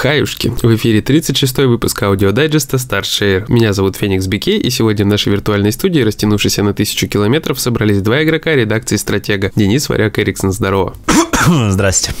Хаюшки. 0.00 0.48
В 0.62 0.74
эфире 0.76 1.00
36-й 1.00 1.66
выпуск 1.66 2.02
аудиодайджеста 2.02 2.78
Start 2.78 3.08
Share. 3.08 3.44
Меня 3.48 3.74
зовут 3.74 3.96
Феникс 3.96 4.26
Бикей, 4.28 4.58
и 4.58 4.70
сегодня 4.70 5.04
в 5.04 5.08
нашей 5.08 5.30
виртуальной 5.30 5.72
студии, 5.72 6.00
растянувшейся 6.00 6.62
на 6.62 6.72
тысячу 6.72 7.06
километров, 7.06 7.60
собрались 7.60 8.00
два 8.00 8.24
игрока 8.24 8.54
редакции 8.54 8.96
«Стратега». 8.96 9.52
Денис 9.54 9.90
Варяк 9.90 10.18
Эриксон, 10.18 10.52
здорово. 10.52 10.96
Здрасте. 11.70 12.12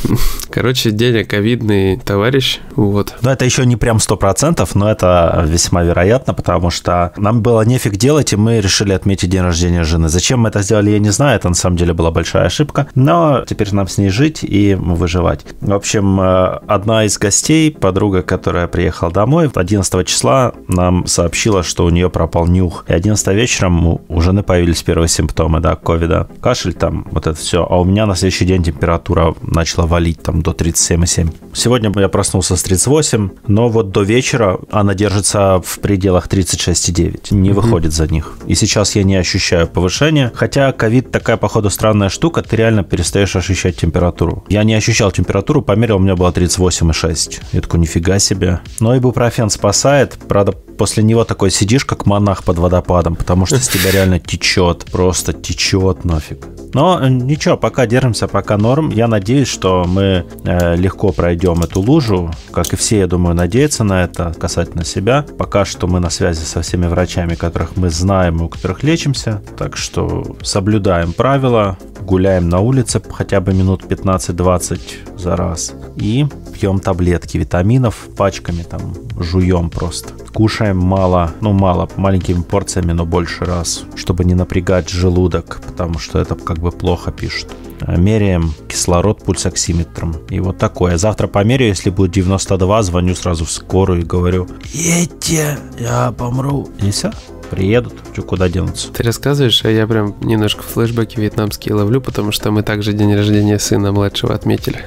Короче, 0.50 0.90
Деня 0.90 1.24
ковидный 1.24 1.96
товарищ, 1.98 2.58
вот. 2.74 3.14
Ну, 3.22 3.30
это 3.30 3.44
еще 3.44 3.66
не 3.66 3.76
прям 3.76 4.00
сто 4.00 4.16
процентов, 4.16 4.74
но 4.74 4.90
это 4.90 5.44
весьма 5.46 5.82
вероятно, 5.82 6.34
потому 6.34 6.70
что 6.70 7.12
нам 7.16 7.42
было 7.42 7.62
нефиг 7.62 7.96
делать, 7.96 8.32
и 8.32 8.36
мы 8.36 8.60
решили 8.60 8.92
отметить 8.92 9.30
день 9.30 9.42
рождения 9.42 9.84
жены. 9.84 10.08
Зачем 10.08 10.40
мы 10.40 10.48
это 10.48 10.62
сделали, 10.62 10.90
я 10.90 10.98
не 10.98 11.10
знаю, 11.10 11.36
это 11.36 11.48
на 11.48 11.54
самом 11.54 11.76
деле 11.76 11.92
была 11.92 12.10
большая 12.10 12.46
ошибка, 12.46 12.88
но 12.94 13.44
теперь 13.46 13.72
нам 13.72 13.88
с 13.88 13.98
ней 13.98 14.08
жить 14.08 14.40
и 14.42 14.74
выживать. 14.74 15.44
В 15.60 15.72
общем, 15.72 16.20
э, 16.20 16.60
одна 16.66 17.04
из 17.04 17.18
гостей, 17.18 17.70
подруга, 17.70 18.22
которая 18.22 18.66
приехала 18.66 19.10
домой, 19.12 19.50
11 19.54 20.06
числа 20.06 20.52
нам 20.68 21.06
сообщила, 21.06 21.62
что 21.62 21.84
у 21.84 21.90
нее 21.90 22.10
пропал 22.10 22.46
нюх. 22.46 22.84
И 22.88 22.92
11 22.92 23.28
вечером 23.28 24.00
у 24.08 24.20
жены 24.20 24.42
появились 24.42 24.82
первые 24.82 25.08
симптомы, 25.08 25.60
да, 25.60 25.76
ковида. 25.76 26.28
Кашель 26.40 26.74
там, 26.74 27.06
вот 27.10 27.26
это 27.26 27.38
все. 27.38 27.66
А 27.68 27.80
у 27.80 27.84
меня 27.84 28.06
на 28.06 28.16
следующий 28.16 28.46
день 28.46 28.62
температура 28.62 29.09
температура 29.10 29.34
начала 29.42 29.86
валить 29.86 30.22
там 30.22 30.42
до 30.42 30.52
37,7. 30.52 31.34
Сегодня 31.54 31.92
я 31.96 32.08
проснулся 32.08 32.56
с 32.56 32.62
38, 32.62 33.30
но 33.48 33.68
вот 33.68 33.90
до 33.90 34.02
вечера 34.02 34.60
она 34.70 34.94
держится 34.94 35.60
в 35.64 35.80
пределах 35.80 36.28
36,9, 36.28 37.34
не 37.34 37.50
выходит 37.50 37.92
за 37.92 38.06
них. 38.06 38.36
И 38.46 38.54
сейчас 38.54 38.96
я 38.96 39.02
не 39.02 39.16
ощущаю 39.16 39.66
повышения, 39.66 40.30
хотя 40.34 40.72
ковид 40.72 41.10
такая, 41.10 41.36
походу, 41.36 41.70
странная 41.70 42.08
штука, 42.08 42.42
ты 42.42 42.56
реально 42.56 42.84
перестаешь 42.84 43.36
ощущать 43.36 43.76
температуру. 43.76 44.44
Я 44.48 44.64
не 44.64 44.74
ощущал 44.74 45.10
температуру, 45.10 45.62
померил, 45.62 45.96
у 45.96 46.00
меня 46.00 46.16
было 46.16 46.30
38,6. 46.30 47.40
Я 47.52 47.60
такой, 47.60 47.80
нифига 47.80 48.18
себе. 48.18 48.60
Но 48.80 48.96
ибупрофен 48.96 49.50
спасает, 49.50 50.18
правда, 50.28 50.52
после 50.52 51.02
него 51.02 51.24
такой 51.24 51.50
сидишь, 51.50 51.84
как 51.84 52.06
монах 52.06 52.44
под 52.44 52.58
водопадом, 52.58 53.16
потому 53.16 53.46
что 53.46 53.56
с 53.56 53.68
тебя 53.68 53.90
реально 53.90 54.20
течет, 54.20 54.84
просто 54.92 55.32
течет 55.32 56.04
нафиг. 56.04 56.59
Но 56.72 57.00
э, 57.00 57.08
ничего, 57.08 57.56
пока 57.56 57.86
держимся, 57.86 58.28
пока 58.28 58.56
норм. 58.56 58.90
Я 58.90 59.08
надеюсь, 59.08 59.48
что 59.48 59.84
мы 59.86 60.24
э, 60.44 60.76
легко 60.76 61.12
пройдем 61.12 61.60
эту 61.62 61.80
лужу, 61.80 62.30
как 62.52 62.72
и 62.72 62.76
все, 62.76 62.98
я 63.00 63.06
думаю, 63.06 63.34
надеются 63.34 63.84
на 63.84 64.04
это 64.04 64.34
касательно 64.38 64.84
себя. 64.84 65.24
Пока 65.38 65.64
что 65.64 65.86
мы 65.86 66.00
на 66.00 66.10
связи 66.10 66.44
со 66.44 66.62
всеми 66.62 66.86
врачами, 66.86 67.34
которых 67.34 67.76
мы 67.76 67.90
знаем 67.90 68.38
и 68.38 68.42
у 68.44 68.48
которых 68.48 68.82
лечимся, 68.82 69.42
так 69.56 69.76
что 69.76 70.36
соблюдаем 70.42 71.12
правила, 71.12 71.78
гуляем 72.00 72.48
на 72.48 72.60
улице 72.60 73.00
хотя 73.10 73.40
бы 73.40 73.52
минут 73.52 73.84
15-20 73.84 75.18
за 75.18 75.36
раз 75.36 75.74
и 75.96 76.26
пьем 76.60 76.78
таблетки 76.78 77.38
витаминов 77.38 78.08
пачками, 78.16 78.62
там 78.62 78.94
жуем 79.18 79.70
просто. 79.70 80.12
Кушаем 80.34 80.76
мало, 80.76 81.32
ну 81.40 81.52
мало, 81.52 81.88
маленькими 81.96 82.42
порциями, 82.42 82.92
но 82.92 83.06
больше 83.06 83.44
раз, 83.44 83.84
чтобы 83.96 84.24
не 84.24 84.34
напрягать 84.34 84.90
желудок, 84.90 85.62
потому 85.66 85.98
что 85.98 86.18
это 86.18 86.34
как 86.34 86.58
бы 86.58 86.70
плохо 86.70 87.12
пишут. 87.12 87.48
Меряем 87.86 88.52
кислород 88.68 89.24
пульсоксиметром. 89.24 90.16
И 90.28 90.38
вот 90.40 90.58
такое. 90.58 90.98
Завтра 90.98 91.28
померяю, 91.28 91.70
если 91.70 91.88
будет 91.88 92.12
92, 92.12 92.82
звоню 92.82 93.14
сразу 93.14 93.46
в 93.46 93.50
скорую 93.50 94.02
и 94.02 94.04
говорю, 94.04 94.46
едьте, 94.72 95.58
я 95.78 96.12
помру. 96.12 96.68
И 96.82 96.90
все 96.90 97.10
приедут, 97.50 97.94
что 98.12 98.22
куда 98.22 98.48
денутся. 98.48 98.92
Ты 98.92 99.02
рассказываешь, 99.02 99.64
а 99.64 99.70
я 99.70 99.86
прям 99.86 100.14
немножко 100.20 100.62
флешбеки 100.62 101.18
вьетнамские 101.18 101.74
ловлю, 101.74 102.00
потому 102.00 102.32
что 102.32 102.50
мы 102.50 102.62
также 102.62 102.92
день 102.92 103.14
рождения 103.14 103.58
сына 103.58 103.92
младшего 103.92 104.34
отметили. 104.34 104.84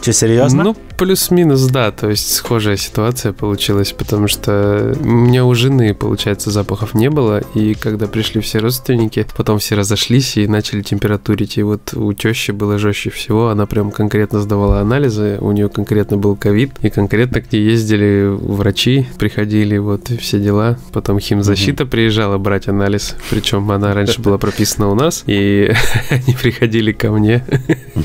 Че, 0.00 0.12
серьезно? 0.12 0.64
Ну, 0.64 0.76
плюс-минус, 0.96 1.62
да, 1.66 1.90
то 1.90 2.08
есть 2.08 2.34
схожая 2.34 2.76
ситуация 2.76 3.32
получилась, 3.32 3.92
потому 3.92 4.28
что 4.28 4.96
у 5.00 5.04
меня 5.04 5.44
у 5.44 5.54
жены, 5.54 5.94
получается, 5.94 6.50
запахов 6.50 6.94
не 6.94 7.10
было, 7.10 7.42
и 7.54 7.74
когда 7.74 8.06
пришли 8.06 8.40
все 8.40 8.58
родственники, 8.58 9.26
потом 9.36 9.58
все 9.58 9.74
разошлись 9.74 10.36
и 10.36 10.46
начали 10.46 10.82
температурить, 10.82 11.58
и 11.58 11.62
вот 11.62 11.94
у 11.94 12.12
тещи 12.12 12.52
было 12.52 12.78
жестче 12.78 13.10
всего, 13.10 13.48
она 13.48 13.66
прям 13.66 13.90
конкретно 13.90 14.40
сдавала 14.40 14.80
анализы, 14.80 15.38
у 15.40 15.52
нее 15.52 15.68
конкретно 15.68 16.16
был 16.16 16.36
ковид, 16.36 16.72
и 16.82 16.90
конкретно 16.90 17.40
к 17.40 17.52
ней 17.52 17.62
ездили 17.62 18.28
врачи, 18.28 19.06
приходили, 19.18 19.78
вот, 19.78 20.08
все 20.20 20.38
дела, 20.38 20.61
потом 20.92 21.20
химзащита 21.20 21.86
приезжала 21.86 22.38
брать 22.38 22.68
анализ, 22.68 23.16
причем 23.30 23.70
она 23.70 23.94
раньше 23.94 24.20
была 24.20 24.38
прописана 24.38 24.88
у 24.88 24.94
нас, 24.94 25.24
и 25.26 25.72
они 26.10 26.34
приходили 26.34 26.92
ко 26.92 27.10
мне, 27.10 27.44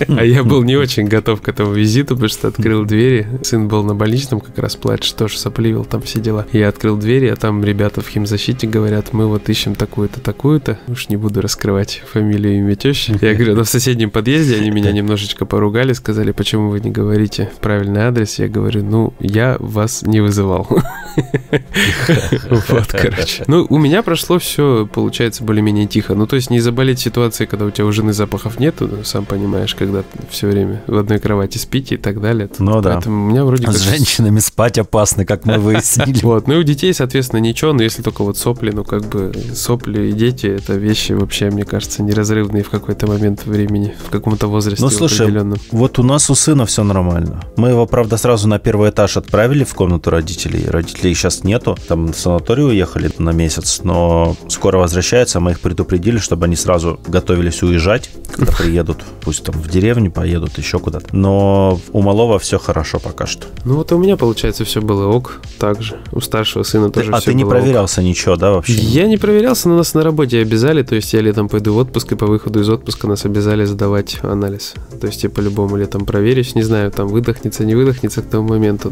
а 0.07 0.23
я 0.23 0.44
был 0.44 0.63
не 0.63 0.75
очень 0.75 1.07
готов 1.07 1.41
к 1.41 1.47
этому 1.50 1.73
визиту, 1.73 2.16
потому 2.16 2.29
что 2.29 2.47
открыл 2.47 2.85
двери. 2.85 3.28
Сын 3.44 3.68
был 3.68 3.84
на 3.84 3.95
больничном, 3.95 4.40
как 4.40 4.57
раз 4.57 4.75
плачет, 4.75 5.16
тоже 5.16 5.38
сопливил, 5.38 5.85
там 5.85 6.01
все 6.01 6.19
дела. 6.19 6.45
Я 6.51 6.69
открыл 6.69 6.97
двери, 6.97 7.28
а 7.28 7.35
там 7.35 7.63
ребята 7.63 8.01
в 8.01 8.07
химзащите 8.07 8.68
говорят, 8.68 9.13
мы 9.13 9.28
вот 9.28 9.50
ищем 9.50 9.75
такую-то, 9.75 10.19
такую-то. 10.19 10.79
Уж 10.88 11.09
не 11.09 11.18
буду 11.18 11.41
раскрывать 11.41 12.03
фамилию 12.12 12.56
и 12.56 12.57
имя 12.57 12.75
тещи. 12.75 13.18
Я 13.22 13.34
говорю, 13.34 13.56
но 13.56 13.63
в 13.63 13.69
соседнем 13.69 14.12
подъезде 14.12 14.56
они 14.57 14.72
меня 14.72 14.91
немножечко 14.91 15.45
поругали, 15.45 15.94
сказали, 15.94 16.31
почему 16.31 16.69
вы 16.69 16.79
не 16.79 16.91
говорите 16.91 17.50
правильный 17.62 18.01
адрес. 18.01 18.39
Я 18.39 18.47
говорю, 18.47 18.84
ну, 18.84 19.13
я 19.19 19.57
вас 19.59 20.03
не 20.03 20.22
вызывал. 20.22 20.68
Вот, 22.68 22.88
короче. 22.88 23.44
Ну, 23.47 23.66
у 23.69 23.78
меня 23.78 24.03
прошло 24.03 24.40
все, 24.40 24.88
получается, 24.91 25.44
более-менее 25.44 25.88
тихо. 25.88 26.16
Ну, 26.16 26.28
то 26.28 26.35
есть 26.35 26.50
не 26.50 26.59
заболеть 26.59 27.00
ситуацией, 27.00 27.47
когда 27.47 27.66
у 27.66 27.72
тебя 27.72 27.85
у 27.85 27.91
жены 27.91 28.13
запахов 28.13 28.59
нету, 28.59 28.90
сам 29.03 29.25
понимаешь, 29.25 29.74
когда 29.75 30.03
все 30.30 30.47
время 30.47 30.84
в 30.88 30.97
одной 30.97 31.19
кровати 31.19 31.57
спите 31.57 31.96
и 31.96 31.97
так 31.97 32.22
далее. 32.22 32.50
Ну, 32.59 32.72
ну 32.72 32.81
да. 32.81 32.94
Поэтому 32.94 33.25
у 33.25 33.30
меня 33.30 33.46
вроде. 33.46 33.72
С 33.72 33.81
женщинами 33.81 34.40
спать 34.40 34.78
опасно, 34.78 35.25
как 35.25 35.46
мы 35.46 35.57
выяснили. 35.57 36.18
Вот, 36.28 36.47
ну 36.47 36.56
и 36.56 36.57
у 36.57 36.63
детей, 36.63 36.94
соответственно, 36.94 37.40
ничего, 37.40 37.74
но 37.74 37.84
если 37.84 38.02
только 38.02 38.24
вот 38.24 38.38
сопли, 38.38 38.72
ну 38.72 38.84
как 38.84 39.06
бы 39.07 39.31
сопли 39.53 40.09
и 40.09 40.12
дети, 40.12 40.47
это 40.47 40.74
вещи 40.74 41.13
вообще, 41.13 41.50
мне 41.50 41.63
кажется, 41.63 42.03
неразрывные 42.03 42.63
в 42.63 42.69
какой-то 42.69 43.07
момент 43.07 43.46
времени, 43.46 43.94
в 44.06 44.09
каком-то 44.09 44.47
возрасте 44.47 44.84
Ну 44.84 44.90
слушай, 44.90 45.31
вот 45.72 46.00
у 46.00 46.03
нас 46.03 46.30
у 46.30 46.36
сына 46.36 46.66
все 46.66 46.84
нормально. 46.84 47.41
Мы 47.56 47.69
его, 47.69 47.86
правда, 47.86 48.18
сразу 48.18 48.47
на 48.47 48.59
первый 48.59 48.90
этаж 48.90 49.18
отправили 49.18 49.63
в 49.63 49.74
комнату 49.74 50.09
родителей. 50.09 50.66
Родителей 50.68 51.13
сейчас 51.13 51.44
нету, 51.44 51.78
там 51.88 52.13
санаторий 52.38 52.66
уехали 52.66 53.09
на 53.18 53.31
месяц, 53.31 53.81
но 53.84 54.36
скоро 54.48 54.78
возвращаются, 54.78 55.40
мы 55.40 55.52
их 55.52 55.59
предупредили, 55.59 56.20
чтобы 56.20 56.46
они 56.46 56.56
сразу 56.56 57.00
готовились 57.08 57.64
уезжать, 57.64 58.12
когда 58.31 58.52
приедут, 58.52 59.03
пусть 59.22 59.44
там 59.44 59.56
в 59.56 59.68
деревню 59.68 60.12
поедут, 60.12 60.58
еще 60.58 60.78
куда-то. 60.80 61.08
Но 61.16 61.80
у 61.92 62.02
малого 62.02 62.38
все 62.38 62.59
хорошо 62.59 63.00
пока 63.00 63.25
что. 63.25 63.48
Ну 63.66 63.78
вот 63.78 63.92
у 63.92 63.98
меня, 63.98 64.18
получается, 64.18 64.66
все 64.66 64.81
было 64.81 65.08
ок, 65.08 65.42
так 65.58 65.81
же. 65.81 65.98
У 66.12 66.22
старшего 66.22 66.64
сына 66.64 66.92
тоже 66.92 67.12
А 67.12 67.18
все 67.20 67.31
ты 67.31 67.34
не 67.34 67.46
проверялся 67.46 68.02
ок. 68.02 68.08
ничего, 68.08 68.36
да, 68.36 68.52
вообще? 68.52 68.74
Я 68.74 69.08
не 69.08 69.18
проверялся, 69.18 69.68
но 69.69 69.78
нас 69.78 69.94
на 69.96 70.04
работе 70.04 70.40
обязали, 70.40 70.84
то 70.84 70.96
есть 70.96 71.12
я 71.14 71.22
летом 71.22 71.50
пойду 71.50 71.74
в 71.74 71.78
отпуск, 71.78 72.12
и 72.12 72.16
по 72.16 72.28
выходу 72.28 72.62
из 72.62 72.69
отпуска 72.69 73.08
нас 73.08 73.25
обязали 73.25 73.66
сдавать 73.66 74.19
анализ. 74.22 74.75
То 75.02 75.08
есть 75.08 75.24
я 75.24 75.30
по-любому 75.30 75.75
летом 75.78 76.06
проверюсь, 76.06 76.54
не 76.54 76.62
знаю, 76.62 76.92
там 76.92 77.08
выдохнется, 77.08 77.66
не 77.66 77.74
выдохнется 77.74 78.22
к 78.22 78.30
тому 78.30 78.50
моменту, 78.50 78.92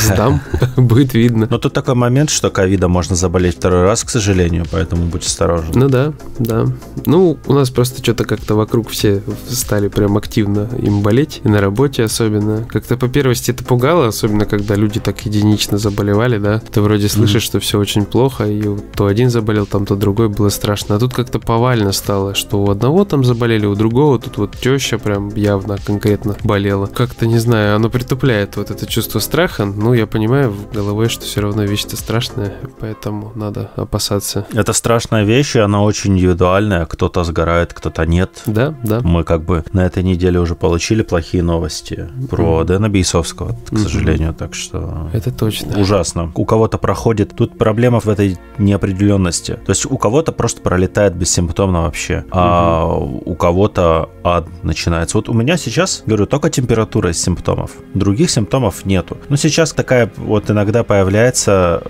сдам, 0.00 0.40
будет 0.76 1.14
видно. 1.14 1.48
Но 1.50 1.58
тут 1.58 1.72
такой 1.72 1.94
момент, 1.94 2.30
что 2.30 2.50
ковида 2.84 2.88
можно 2.88 3.16
заболеть 3.16 3.56
второй 3.56 3.84
раз, 3.84 4.04
к 4.04 4.10
сожалению, 4.10 4.64
поэтому 4.70 5.06
будь 5.06 5.26
осторожен. 5.26 5.72
Ну 5.74 5.88
да, 5.88 6.12
да. 6.38 6.66
Ну, 7.06 7.36
у 7.46 7.52
нас 7.52 7.70
просто 7.70 8.02
что-то 8.02 8.24
как-то 8.24 8.54
вокруг 8.54 8.88
все 8.88 9.22
стали 9.48 9.88
прям 9.88 10.16
активно 10.16 10.68
им 10.82 11.02
болеть, 11.02 11.40
и 11.44 11.48
на 11.48 11.60
работе 11.60 12.04
особенно. 12.04 12.64
Как-то 12.64 12.96
по 12.96 13.08
первости 13.08 13.52
это 13.52 13.64
пугало, 13.64 14.08
особенно 14.08 14.46
когда 14.46 14.74
люди 14.74 15.00
так 15.00 15.26
единично 15.26 15.78
заболевали, 15.78 16.38
да. 16.38 16.60
Ты 16.72 16.80
вроде 16.80 17.08
слышишь, 17.08 17.44
mm-hmm. 17.44 17.46
что 17.46 17.60
все 17.60 17.78
очень 17.78 18.04
плохо, 18.04 18.44
и 18.44 18.62
то 18.94 19.06
один 19.06 19.30
заболел, 19.30 19.66
там 19.66 19.86
то 19.86 19.96
другой, 19.96 20.28
было 20.28 20.50
страшно. 20.50 20.96
А 20.96 20.98
тут 20.98 21.14
как-то 21.14 21.38
повально 21.38 21.92
стало, 21.92 22.34
что 22.34 22.62
у 22.62 22.70
одного 22.70 23.04
там 23.04 23.24
заболели, 23.24 23.66
у 23.66 23.74
другого 23.74 24.18
тут 24.18 24.38
вот 24.38 24.56
теща 24.56 24.98
прям 24.98 25.34
явно 25.36 25.78
конкретно 25.84 26.36
болела. 26.44 26.86
Как-то, 26.86 27.26
не 27.26 27.38
знаю, 27.38 27.76
оно 27.76 27.88
притупляет 27.88 28.56
вот 28.56 28.70
это 28.70 28.86
чувство 28.86 29.20
страха. 29.20 29.64
Ну, 29.64 29.94
я 29.94 30.06
понимаю 30.06 30.50
в 30.50 30.72
головой, 30.72 31.08
что 31.08 31.24
все 31.24 31.40
равно 31.40 31.64
вещь-то 31.64 31.96
страшная, 31.96 32.54
поэтому 32.78 33.32
надо 33.34 33.70
опасаться. 33.76 34.46
Это 34.52 34.72
страшная 34.72 35.24
вещь, 35.24 35.56
и 35.56 35.60
она 35.60 35.82
очень 35.82 36.12
индивидуальная. 36.12 36.86
Кто-то 36.86 37.24
сгорает, 37.24 37.72
кто-то 37.72 38.06
нет. 38.06 38.42
Да, 38.46 38.74
да. 38.82 39.00
Мы 39.02 39.24
как 39.24 39.44
бы 39.44 39.64
на 39.72 39.84
этой 39.86 40.02
неделе 40.02 40.40
уже 40.40 40.54
получили 40.54 41.02
плохие 41.02 41.42
новости 41.42 42.08
про 42.30 42.60
mm-hmm. 42.60 42.64
Дэна 42.64 42.88
Бейсовского, 42.88 43.56
к 43.70 43.78
сожалению, 43.78 44.30
mm-hmm. 44.30 44.38
так 44.38 44.54
что... 44.54 45.10
Это 45.12 45.30
точно. 45.30 45.80
Ужасно. 45.80 46.32
У 46.34 46.44
кого-то 46.44 46.78
проходит... 46.78 47.34
Тут 47.36 47.58
проблема 47.58 48.00
в 48.00 48.08
этой 48.08 48.38
неопределенности. 48.58 49.58
То 49.66 49.70
есть 49.70 49.86
у 49.86 49.96
кого-то 49.98 50.32
просто 50.32 50.60
пролетает 50.60 51.14
бессимптомно 51.14 51.82
вообще, 51.82 52.24
а 52.30 52.84
mm-hmm. 52.84 53.22
у 53.24 53.34
кого-то 53.34 54.08
ад 54.22 54.46
начинается. 54.62 55.16
Вот 55.18 55.28
у 55.28 55.32
меня 55.32 55.56
сейчас, 55.56 56.02
говорю, 56.06 56.26
только 56.26 56.50
температура 56.50 57.10
из 57.10 57.22
симптомов. 57.22 57.72
Других 57.94 58.30
симптомов 58.30 58.84
нету. 58.84 59.18
Но 59.28 59.36
сейчас 59.36 59.72
такая 59.72 60.10
вот 60.16 60.50
иногда 60.50 60.84
появляется 60.84 61.82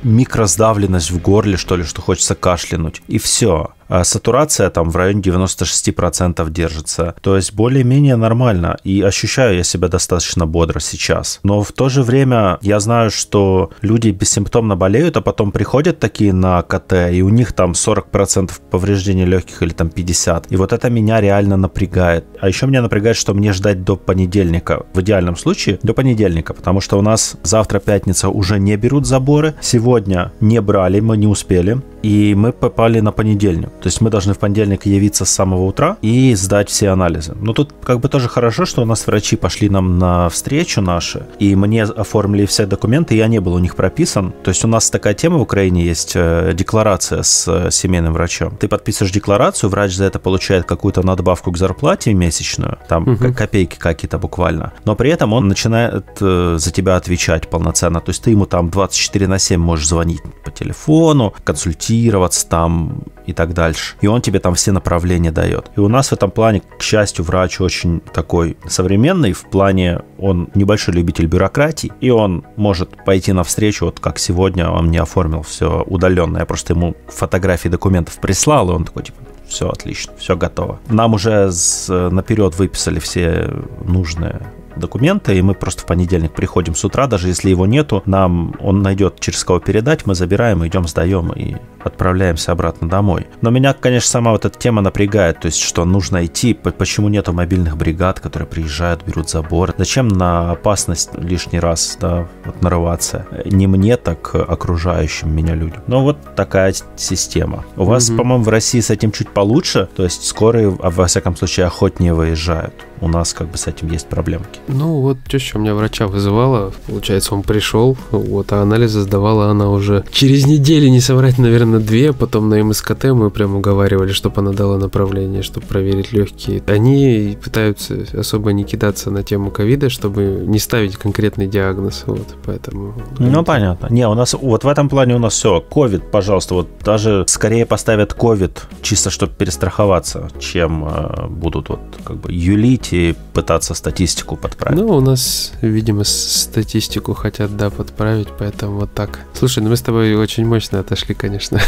микросдавленность 0.65 1.11
в 1.11 1.21
горле, 1.21 1.57
что 1.57 1.77
ли, 1.77 1.85
что 1.85 2.01
хочется 2.01 2.35
кашлянуть. 2.35 3.03
И 3.09 3.19
все. 3.19 3.75
А 3.89 4.05
сатурация 4.05 4.71
там 4.71 4.91
в 4.91 4.97
районе 4.97 5.21
96% 5.21 6.51
держится. 6.51 7.15
То 7.21 7.37
есть 7.37 7.55
более-менее 7.55 8.17
нормально. 8.17 8.79
И 8.85 9.03
ощущаю 9.03 9.57
я 9.57 9.65
себя 9.65 9.89
достаточно 9.89 10.47
бодро 10.47 10.81
сейчас. 10.81 11.41
Но 11.43 11.63
в 11.63 11.73
то 11.73 11.89
же 11.89 12.03
время 12.03 12.59
я 12.63 12.81
знаю, 12.81 13.11
что 13.11 13.71
люди 13.83 14.11
бессимптомно 14.11 14.77
болеют, 14.77 15.17
а 15.17 15.21
потом 15.21 15.53
приходят 15.53 15.99
такие 15.99 16.33
на 16.33 16.63
КТ, 16.63 17.11
и 17.13 17.23
у 17.23 17.29
них 17.29 17.53
там 17.53 17.73
40% 17.73 18.51
повреждений 18.71 19.25
легких 19.25 19.63
или 19.63 19.73
там 19.73 19.89
50. 19.91 20.53
И 20.53 20.57
вот 20.57 20.73
это 20.73 20.91
меня 20.91 21.21
реально 21.21 21.57
напрягает. 21.57 22.25
А 22.41 22.49
еще 22.49 22.67
меня 22.67 22.83
напрягает, 22.83 23.17
что 23.17 23.35
мне 23.35 23.53
ждать 23.53 23.85
до 23.85 23.97
понедельника. 23.97 24.87
В 24.95 25.01
идеальном 25.01 25.37
случае 25.37 25.79
до 25.83 25.95
понедельника, 25.95 26.55
потому 26.55 26.81
что 26.81 26.99
у 26.99 27.03
нас 27.03 27.37
завтра 27.43 27.79
пятница 27.79 28.29
уже 28.29 28.59
не 28.59 28.77
берут 28.77 29.07
заборы. 29.07 29.55
Сегодня 29.61 30.33
не 30.41 30.61
брали, 30.61 31.01
мы 31.01 31.17
не 31.17 31.27
успели 31.27 31.81
и 32.05 32.35
мы 32.35 32.53
попали 32.53 33.01
на 33.01 33.13
понедельник. 33.13 33.71
То 33.85 33.89
есть 33.89 34.01
мы 34.01 34.09
должны 34.09 34.33
в 34.33 34.39
понедельник 34.39 34.87
явиться 34.87 35.27
с 35.27 35.31
самого 35.31 35.65
утра 35.65 35.99
и 36.01 36.35
сдать 36.35 36.71
все 36.71 36.89
анализы. 36.89 37.35
Но 37.39 37.53
тут 37.53 37.75
как 37.83 38.01
бы 38.01 38.09
тоже 38.09 38.31
хорошо, 38.31 38.65
что 38.65 38.81
у 38.81 38.87
нас 38.87 39.07
врачи 39.07 39.37
пошли 39.37 39.69
нам 39.69 39.99
на 39.99 40.31
встречу 40.31 40.81
наши, 40.81 41.27
и 41.39 41.55
мне 41.55 41.83
оформили 41.83 42.47
все 42.47 42.65
документы, 42.65 43.15
я 43.15 43.27
не 43.27 43.41
был 43.41 43.53
у 43.53 43.59
них 43.59 43.77
прописан. 43.77 44.33
То 44.43 44.49
есть 44.49 44.65
у 44.65 44.69
нас 44.69 44.89
такая 44.89 45.13
тема 45.13 45.37
в 45.37 45.43
Украине 45.43 45.85
есть, 45.85 46.13
э, 46.15 46.53
декларация 46.55 47.23
с 47.23 47.47
э, 47.47 47.71
семейным 47.71 48.15
врачом. 48.15 48.57
Ты 48.57 48.69
подписываешь 48.69 49.13
декларацию, 49.13 49.69
врач 49.69 49.93
за 49.93 50.05
это 50.05 50.19
получает 50.19 50.65
какую-то 50.65 51.03
надбавку 51.03 51.53
к 51.53 51.59
зарплате 51.59 52.15
месячную, 52.15 52.79
там 52.89 53.07
угу. 53.07 53.35
копейки 53.35 53.77
какие-то 53.77 54.17
буквально. 54.17 54.73
Но 54.87 54.97
при 54.97 55.11
этом 55.11 55.35
он 55.35 55.47
начинает 55.47 56.07
э, 56.23 56.57
за 56.59 56.71
тебя 56.73 56.97
отвечать 56.97 57.51
полноценно. 57.51 58.01
То 58.01 58.11
есть 58.11 58.23
ты 58.23 58.31
ему 58.31 58.47
там 58.47 58.71
24 58.71 59.27
на 59.27 59.39
7 59.39 59.61
можешь 59.61 59.89
звонить 59.89 60.23
по 60.43 60.51
телефону, 60.51 61.35
консультировать 61.45 62.15
адаптироваться 62.15 62.49
там 62.49 63.03
и 63.27 63.33
так 63.33 63.55
дальше. 63.75 63.97
И 64.01 64.07
он 64.07 64.21
тебе 64.21 64.39
там 64.39 64.55
все 64.55 64.73
направления 64.73 65.31
дает. 65.31 65.71
И 65.77 65.81
у 65.81 65.89
нас 65.89 66.09
в 66.09 66.13
этом 66.13 66.31
плане, 66.31 66.63
к 66.79 66.83
счастью, 66.83 67.25
врач 67.25 67.61
очень 67.61 68.01
такой 68.01 68.57
современный, 68.67 69.33
в 69.33 69.45
плане 69.51 70.01
он 70.19 70.49
небольшой 70.55 70.95
любитель 70.95 71.27
бюрократии, 71.27 71.93
и 72.01 72.11
он 72.11 72.45
может 72.57 73.05
пойти 73.05 73.33
навстречу, 73.33 73.87
вот 73.87 74.01
как 74.01 74.19
сегодня 74.19 74.69
он 74.71 74.87
мне 74.87 75.01
оформил 75.01 75.43
все 75.43 75.83
удаленно. 75.87 76.39
Я 76.39 76.47
просто 76.47 76.75
ему 76.75 76.95
фотографии 77.09 77.69
документов 77.69 78.19
прислал, 78.21 78.71
и 78.71 78.75
он 78.75 78.85
такой, 78.85 79.03
типа, 79.03 79.19
все 79.49 79.69
отлично, 79.69 80.13
все 80.19 80.37
готово. 80.37 80.79
Нам 80.89 81.15
уже 81.15 81.51
с, 81.51 81.89
наперед 82.11 82.57
выписали 82.57 82.99
все 82.99 83.51
нужные 83.85 84.41
документы, 84.77 85.37
и 85.37 85.43
мы 85.43 85.55
просто 85.55 85.83
в 85.83 85.87
понедельник 85.87 86.33
приходим 86.33 86.75
с 86.75 86.85
утра, 86.85 87.07
даже 87.07 87.29
если 87.29 87.51
его 87.51 87.67
нету, 87.67 88.03
нам 88.07 88.55
он 88.61 88.83
найдет 88.83 89.21
через 89.21 89.45
кого 89.45 89.61
передать, 89.61 90.07
мы 90.07 90.15
забираем, 90.15 90.67
идем, 90.67 90.87
сдаем 90.87 91.33
и 91.33 91.57
отправляемся 91.83 92.53
обратно 92.53 92.89
домой. 92.89 93.27
Но 93.43 93.51
меня, 93.51 93.75
конечно, 93.75 94.09
сама 94.09 94.33
вот 94.33 94.45
эта 94.45 94.59
тема 94.59 94.81
напрягает, 94.83 95.41
то 95.41 95.47
есть, 95.47 95.61
что 95.61 95.85
нужно 95.85 96.25
идти, 96.25 96.55
почему 96.55 97.09
нету 97.09 97.33
мобильных 97.33 97.77
бригад, 97.77 98.21
которые 98.21 98.49
приезжают, 98.49 99.05
берут 99.05 99.29
забор, 99.29 99.75
зачем 99.77 100.09
на 100.09 100.53
опасность 100.53 101.11
лишний 101.19 101.61
раз, 101.61 101.99
да, 102.01 102.27
вот 102.45 102.63
нарываться, 102.63 103.27
не 103.45 103.67
мне, 103.67 103.97
так 103.97 104.35
окружающим 104.35 105.35
меня 105.35 105.55
людям. 105.55 105.83
Но 105.87 106.03
вот 106.03 106.17
такая 106.35 106.75
система. 106.97 107.65
У 107.77 107.85
вас, 107.85 108.11
mm-hmm. 108.11 108.17
по-моему, 108.17 108.45
в 108.45 108.49
России 108.49 108.81
с 108.81 108.91
этим 108.91 109.13
чуть 109.13 109.29
получше, 109.29 109.89
то 109.95 110.05
есть 110.05 110.25
скорые, 110.25 110.77
а 110.83 110.91
во 110.91 111.07
всяком 111.07 111.37
случае, 111.37 111.67
охотнее 111.67 112.15
выезжают. 112.15 112.75
У 113.01 113.09
нас 113.09 113.33
как 113.33 113.51
бы 113.51 113.59
с 113.59 113.67
этим 113.67 113.91
есть 113.91 114.07
проблемки. 114.07 114.61
Ну 114.69 115.01
вот 115.01 115.19
теща 115.29 115.59
у 115.59 115.61
меня 115.61 115.75
врача 115.75 116.07
вызывала, 116.07 116.73
получается, 116.87 117.35
он 117.35 117.43
пришел, 117.43 117.97
вот, 118.11 118.53
а 118.53 118.63
анализы 118.63 119.01
сдавала 119.01 119.51
она 119.51 119.71
уже 119.71 120.05
через 120.11 120.47
неделю, 120.47 120.89
не 120.89 121.01
соврать, 121.01 121.39
наверное, 121.39 121.79
на 121.79 121.81
две, 121.81 122.13
потом 122.13 122.49
на 122.49 122.63
МСКТ 122.63 123.05
мы 123.07 123.31
прям 123.31 123.57
уговаривали, 123.57 124.13
чтобы 124.13 124.41
она 124.41 124.53
дала 124.53 124.79
направление, 124.79 125.43
чтобы 125.43 125.67
проверить 125.67 126.13
легкие. 126.13 126.63
Они 126.67 127.37
пытаются 127.43 128.07
особо 128.17 128.53
не 128.53 128.65
кидаться 128.65 129.11
на 129.11 129.23
тему 129.23 129.51
ковида, 129.51 129.91
чтобы 129.91 130.45
не 130.47 130.59
ставить 130.59 130.97
конкретный 130.97 131.47
диагноз, 131.47 132.05
вот, 132.07 132.37
поэтому... 132.45 132.95
Ну, 133.19 133.45
понятно. 133.45 133.89
Не, 133.91 134.09
у 134.09 134.15
нас, 134.15 134.35
вот 134.35 134.65
в 134.65 134.69
этом 134.69 134.89
плане 134.89 135.17
у 135.17 135.19
нас 135.19 135.35
все, 135.35 135.61
ковид, 135.61 136.11
пожалуйста, 136.11 136.55
вот 136.55 136.69
даже 136.85 137.25
скорее 137.29 137.67
поставят 137.67 138.15
ковид, 138.15 138.67
чисто 138.83 139.11
чтобы 139.11 139.33
перестраховаться, 139.33 140.31
чем 140.39 140.85
э, 140.87 141.27
будут 141.29 141.69
вот 141.69 141.81
как 142.05 142.17
бы 142.17 142.33
юлить 142.33 142.94
и 142.95 143.15
пытаться 143.33 143.75
статистику 143.75 144.37
подправить. 144.37 144.79
Ну, 144.79 144.87
у 144.87 145.01
нас, 145.01 145.53
видимо, 145.61 146.05
статистику 146.05 147.15
хотят, 147.15 147.57
да, 147.57 147.71
подправить, 147.71 148.29
поэтому 148.39 148.81
вот 148.81 148.95
так. 148.95 149.21
Слушай, 149.33 149.63
ну 149.63 149.71
мы 149.71 149.77
с 149.77 149.83
тобой 149.83 150.15
очень 150.15 150.47
мощно 150.47 150.81
отошли, 150.81 151.15
конечно. 151.15 151.61